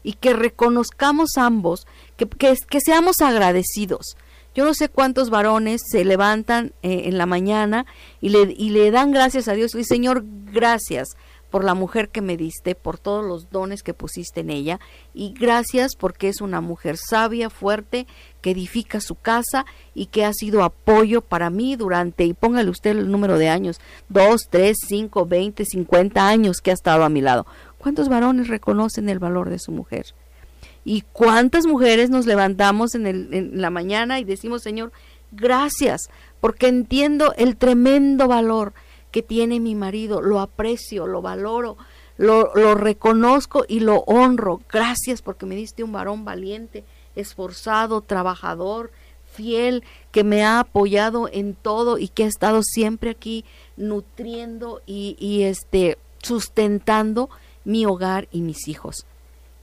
y 0.03 0.15
que 0.15 0.33
reconozcamos 0.35 1.37
ambos, 1.37 1.87
que, 2.17 2.29
que, 2.29 2.81
seamos 2.81 3.21
agradecidos. 3.21 4.17
Yo 4.55 4.65
no 4.65 4.75
sé 4.75 4.89
cuántos 4.89 5.31
varones 5.31 5.83
se 5.91 6.05
levantan 6.05 6.73
eh, 6.83 7.05
en 7.07 7.19
la 7.19 7.27
mañana 7.27 7.87
y 8.21 8.29
le, 8.29 8.55
y 8.57 8.71
le 8.71 8.91
dan 8.91 9.11
gracias 9.11 9.49
a 9.49 9.55
Dios 9.55 9.75
y 9.75 9.85
Señor, 9.85 10.25
gracias 10.53 11.17
por 11.55 11.63
la 11.63 11.75
mujer 11.75 12.09
que 12.09 12.21
me 12.21 12.37
diste, 12.37 12.75
por 12.75 12.99
todos 12.99 13.25
los 13.25 13.49
dones 13.49 13.85
que 13.85 13.95
pusiste 13.95 14.41
en 14.41 14.51
ella, 14.51 14.81
y 15.15 15.33
gracias 15.39 15.93
porque 15.97 16.29
es 16.29 16.41
una 16.41 16.61
mujer 16.61 16.97
sabia, 16.97 17.49
fuerte, 17.49 18.09
que 18.41 18.51
edifica 18.51 19.01
su 19.01 19.15
casa 19.15 19.65
y 19.95 20.07
que 20.07 20.25
ha 20.25 20.33
sido 20.33 20.65
apoyo 20.65 21.21
para 21.21 21.51
mí 21.51 21.77
durante, 21.77 22.25
y 22.25 22.35
póngale 22.35 22.71
usted 22.71 22.99
el 22.99 23.09
número 23.09 23.39
de 23.39 23.51
años, 23.51 23.79
dos, 24.09 24.49
tres, 24.51 24.79
cinco, 24.85 25.27
veinte, 25.27 25.65
cincuenta 25.65 26.27
años 26.27 26.57
que 26.61 26.73
ha 26.73 26.75
estado 26.75 27.05
a 27.05 27.09
mi 27.09 27.21
lado. 27.21 27.47
¿Cuántos 27.79 28.09
varones 28.09 28.49
reconocen 28.49 29.09
el 29.09 29.21
valor 29.21 29.49
de 29.49 29.61
su 29.61 29.71
mujer? 29.71 30.07
¿Y 30.85 31.03
cuántas 31.13 31.69
mujeres 31.69 32.11
nos 32.11 32.27
levantamos 32.27 32.97
en, 32.97 33.07
el, 33.07 33.33
en 33.33 33.61
la 33.61 33.71
mañana 33.71 34.19
y 34.19 34.25
decimos, 34.25 34.63
Señor, 34.65 34.91
gracias, 35.31 36.09
porque 36.41 36.67
entiendo 36.67 37.33
el 37.37 37.57
tremendo 37.57 38.27
valor 38.27 38.75
que 39.15 39.23
tiene 39.23 39.61
mi 39.61 39.77
marido, 39.77 40.21
lo 40.21 40.41
aprecio, 40.41 41.07
lo 41.07 41.23
valoro, 41.23 41.77
lo, 42.17 42.75
reconozco 42.75 43.65
y 43.69 43.79
lo 43.79 43.99
honro. 44.09 44.61
Gracias 44.69 45.23
porque 45.23 45.47
me 45.47 45.55
diste 45.55 45.85
un 45.85 45.93
varón 45.93 46.25
valiente, 46.25 46.83
esforzado, 47.15 48.01
trabajador, 48.01 48.91
fiel, 49.33 49.85
que 50.11 50.25
me 50.25 50.43
ha 50.43 50.59
apoyado 50.59 51.29
en 51.33 51.55
todo 51.55 51.97
y 51.97 52.09
que 52.09 52.25
ha 52.25 52.27
estado 52.27 52.65
siempre 52.65 53.11
aquí 53.11 53.45
nutriendo 53.77 54.83
y, 54.85 55.17
y, 55.21 55.45
este 55.45 55.97
sustentando 56.21 57.31
mi 57.65 57.87
hogar 57.87 58.27
y 58.33 58.41
mis 58.41 58.67
hijos. 58.67 59.07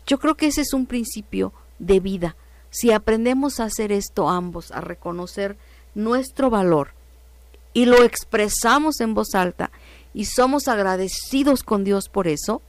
Yo 0.08 0.18
creo 0.18 0.36
que 0.36 0.48
ese 0.48 0.62
es 0.62 0.74
un 0.74 0.86
principio 0.86 1.52
de 1.78 2.00
vida. 2.00 2.38
Si 2.70 2.94
aprendemos 2.94 3.60
a 3.60 3.66
hacer 3.66 3.92
esto 3.92 4.30
ambos, 4.30 4.72
a 4.72 4.80
reconocer 4.80 5.58
nuestro 5.94 6.50
valor, 6.50 6.94
y 7.74 7.86
lo 7.86 8.04
expresamos 8.04 9.00
en 9.00 9.14
voz 9.14 9.36
alta 9.36 9.72
y 10.14 10.26
somos 10.26 10.68
agradecidos 10.68 11.64
con 11.64 11.84
Dios 11.84 12.10
por 12.10 12.28
eso, 12.28 12.62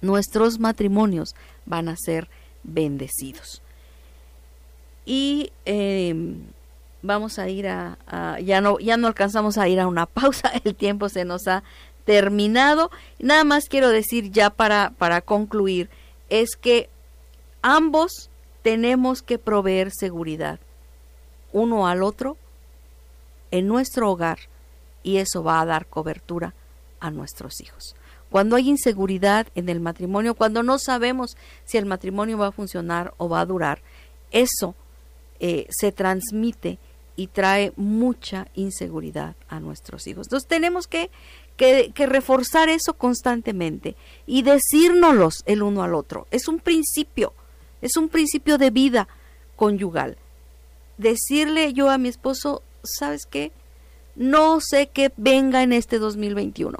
nuestros 0.00 0.58
matrimonios 0.58 1.34
van 1.66 1.88
a 1.88 1.96
ser 1.96 2.28
bendecidos. 2.62 3.62
Y 5.04 5.52
em, 5.64 6.44
vamos 7.02 7.38
a 7.38 7.48
ir 7.48 7.68
a, 7.68 7.98
ya 8.42 8.60
no 8.60 8.78
ya 8.78 8.96
no 8.96 9.06
alcanzamos 9.06 9.58
a 9.58 9.68
ir 9.68 9.80
a 9.80 9.86
una 9.86 10.06
pausa, 10.06 10.50
el 10.64 10.74
tiempo 10.74 11.08
se 11.08 11.24
nos 11.24 11.46
ha 11.48 11.62
terminado. 12.04 12.90
Nada 13.18 13.44
más 13.44 13.68
quiero 13.68 13.88
decir 13.90 14.30
ya 14.30 14.50
para 14.50 14.92
para 14.96 15.20
concluir 15.20 15.90
es 16.28 16.56
que 16.56 16.88
ambos 17.62 18.30
tenemos 18.62 19.22
que 19.22 19.38
proveer 19.38 19.90
seguridad 19.90 20.60
uno 21.52 21.88
al 21.88 22.02
otro 22.02 22.36
en 23.50 23.66
nuestro 23.66 24.10
hogar 24.10 24.38
y 25.02 25.16
eso 25.16 25.42
va 25.42 25.60
a 25.60 25.66
dar 25.66 25.86
cobertura 25.86 26.54
a 27.00 27.10
nuestros 27.10 27.60
hijos. 27.60 27.94
Cuando 28.30 28.56
hay 28.56 28.68
inseguridad 28.68 29.48
en 29.54 29.68
el 29.68 29.80
matrimonio, 29.80 30.34
cuando 30.34 30.62
no 30.62 30.78
sabemos 30.78 31.36
si 31.64 31.78
el 31.78 31.86
matrimonio 31.86 32.38
va 32.38 32.48
a 32.48 32.52
funcionar 32.52 33.12
o 33.16 33.28
va 33.28 33.40
a 33.40 33.46
durar, 33.46 33.82
eso 34.30 34.74
eh, 35.40 35.66
se 35.70 35.90
transmite 35.90 36.78
y 37.16 37.26
trae 37.26 37.72
mucha 37.76 38.46
inseguridad 38.54 39.34
a 39.48 39.58
nuestros 39.58 40.06
hijos. 40.06 40.28
Entonces 40.28 40.48
tenemos 40.48 40.86
que, 40.86 41.10
que, 41.56 41.90
que 41.92 42.06
reforzar 42.06 42.68
eso 42.68 42.94
constantemente 42.94 43.96
y 44.26 44.42
decírnoslos 44.42 45.42
el 45.46 45.62
uno 45.62 45.82
al 45.82 45.94
otro. 45.94 46.28
Es 46.30 46.46
un 46.46 46.60
principio, 46.60 47.34
es 47.82 47.96
un 47.96 48.08
principio 48.08 48.58
de 48.58 48.70
vida 48.70 49.08
conyugal. 49.56 50.16
Decirle 50.98 51.72
yo 51.72 51.90
a 51.90 51.98
mi 51.98 52.08
esposo, 52.08 52.62
¿sabes 52.82 53.26
qué? 53.26 53.52
No 54.16 54.60
sé 54.60 54.88
qué 54.92 55.12
venga 55.16 55.62
en 55.62 55.72
este 55.72 55.98
2021. 55.98 56.78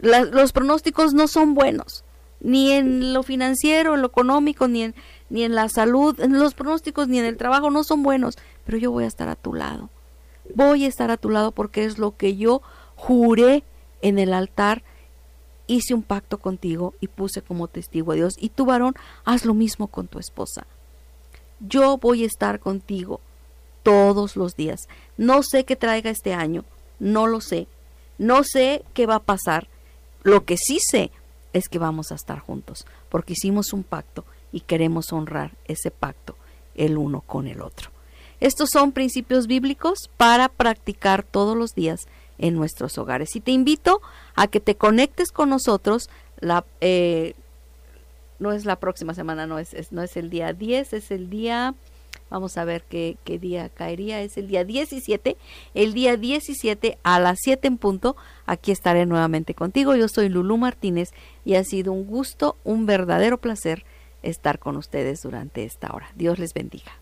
los 0.00 0.52
pronósticos 0.52 1.14
no 1.14 1.28
son 1.28 1.54
buenos, 1.54 2.04
ni 2.40 2.72
en 2.72 3.12
lo 3.12 3.22
financiero, 3.22 3.94
en 3.94 4.02
lo 4.02 4.08
económico, 4.08 4.68
ni 4.68 4.82
en, 4.82 4.94
ni 5.30 5.42
en 5.42 5.54
la 5.54 5.68
salud, 5.68 6.18
en 6.20 6.38
los 6.38 6.54
pronósticos, 6.54 7.08
ni 7.08 7.18
en 7.18 7.24
el 7.24 7.36
trabajo 7.36 7.70
no 7.70 7.84
son 7.84 8.02
buenos, 8.02 8.36
pero 8.64 8.78
yo 8.78 8.90
voy 8.90 9.04
a 9.04 9.08
estar 9.08 9.28
a 9.28 9.36
tu 9.36 9.54
lado. 9.54 9.90
Voy 10.54 10.84
a 10.84 10.88
estar 10.88 11.10
a 11.10 11.16
tu 11.16 11.30
lado 11.30 11.52
porque 11.52 11.84
es 11.84 11.98
lo 11.98 12.16
que 12.16 12.36
yo 12.36 12.62
juré 12.94 13.64
en 14.02 14.18
el 14.18 14.32
altar 14.32 14.82
hice 15.66 15.94
un 15.94 16.02
pacto 16.02 16.38
contigo 16.38 16.94
y 17.00 17.08
puse 17.08 17.42
como 17.42 17.68
testigo 17.68 18.12
a 18.12 18.14
Dios. 18.14 18.34
Y 18.38 18.50
tú, 18.50 18.66
varón, 18.66 18.94
haz 19.24 19.44
lo 19.44 19.54
mismo 19.54 19.88
con 19.88 20.08
tu 20.08 20.18
esposa. 20.18 20.66
Yo 21.60 21.96
voy 21.98 22.22
a 22.22 22.26
estar 22.26 22.60
contigo 22.60 23.20
todos 23.86 24.34
los 24.34 24.56
días. 24.56 24.88
No 25.16 25.44
sé 25.44 25.64
qué 25.64 25.76
traiga 25.76 26.10
este 26.10 26.34
año, 26.34 26.64
no 26.98 27.28
lo 27.28 27.40
sé. 27.40 27.68
No 28.18 28.42
sé 28.42 28.82
qué 28.94 29.06
va 29.06 29.14
a 29.14 29.22
pasar. 29.22 29.68
Lo 30.24 30.44
que 30.44 30.56
sí 30.56 30.80
sé 30.80 31.12
es 31.52 31.68
que 31.68 31.78
vamos 31.78 32.10
a 32.10 32.16
estar 32.16 32.40
juntos, 32.40 32.84
porque 33.08 33.34
hicimos 33.34 33.72
un 33.72 33.84
pacto 33.84 34.24
y 34.50 34.62
queremos 34.62 35.12
honrar 35.12 35.52
ese 35.66 35.92
pacto 35.92 36.34
el 36.74 36.98
uno 36.98 37.20
con 37.20 37.46
el 37.46 37.62
otro. 37.62 37.90
Estos 38.40 38.70
son 38.72 38.90
principios 38.90 39.46
bíblicos 39.46 40.10
para 40.16 40.48
practicar 40.48 41.22
todos 41.22 41.56
los 41.56 41.76
días 41.76 42.08
en 42.38 42.56
nuestros 42.56 42.98
hogares. 42.98 43.36
Y 43.36 43.40
te 43.40 43.52
invito 43.52 44.00
a 44.34 44.48
que 44.48 44.58
te 44.58 44.74
conectes 44.74 45.30
con 45.30 45.48
nosotros. 45.48 46.10
La, 46.40 46.64
eh, 46.80 47.34
no 48.40 48.50
es 48.50 48.64
la 48.64 48.80
próxima 48.80 49.14
semana, 49.14 49.46
no 49.46 49.60
es, 49.60 49.92
no 49.92 50.02
es 50.02 50.16
el 50.16 50.28
día 50.28 50.52
10, 50.52 50.92
es 50.92 51.12
el 51.12 51.30
día, 51.30 51.76
Vamos 52.30 52.56
a 52.58 52.64
ver 52.64 52.82
qué, 52.88 53.16
qué, 53.24 53.38
día 53.38 53.68
caería. 53.68 54.20
Es 54.20 54.36
el 54.36 54.48
día 54.48 54.64
17. 54.64 55.36
El 55.74 55.94
día 55.94 56.16
17 56.16 56.98
a 57.02 57.20
las 57.20 57.38
7 57.42 57.68
en 57.68 57.78
punto. 57.78 58.16
Aquí 58.46 58.72
estaré 58.72 59.06
nuevamente 59.06 59.54
contigo. 59.54 59.94
Yo 59.94 60.08
soy 60.08 60.28
Lulú 60.28 60.56
Martínez 60.56 61.10
y 61.44 61.54
ha 61.54 61.64
sido 61.64 61.92
un 61.92 62.06
gusto, 62.06 62.56
un 62.64 62.86
verdadero 62.86 63.38
placer 63.38 63.84
estar 64.22 64.58
con 64.58 64.76
ustedes 64.76 65.22
durante 65.22 65.64
esta 65.64 65.92
hora. 65.92 66.08
Dios 66.16 66.38
les 66.38 66.52
bendiga. 66.52 66.92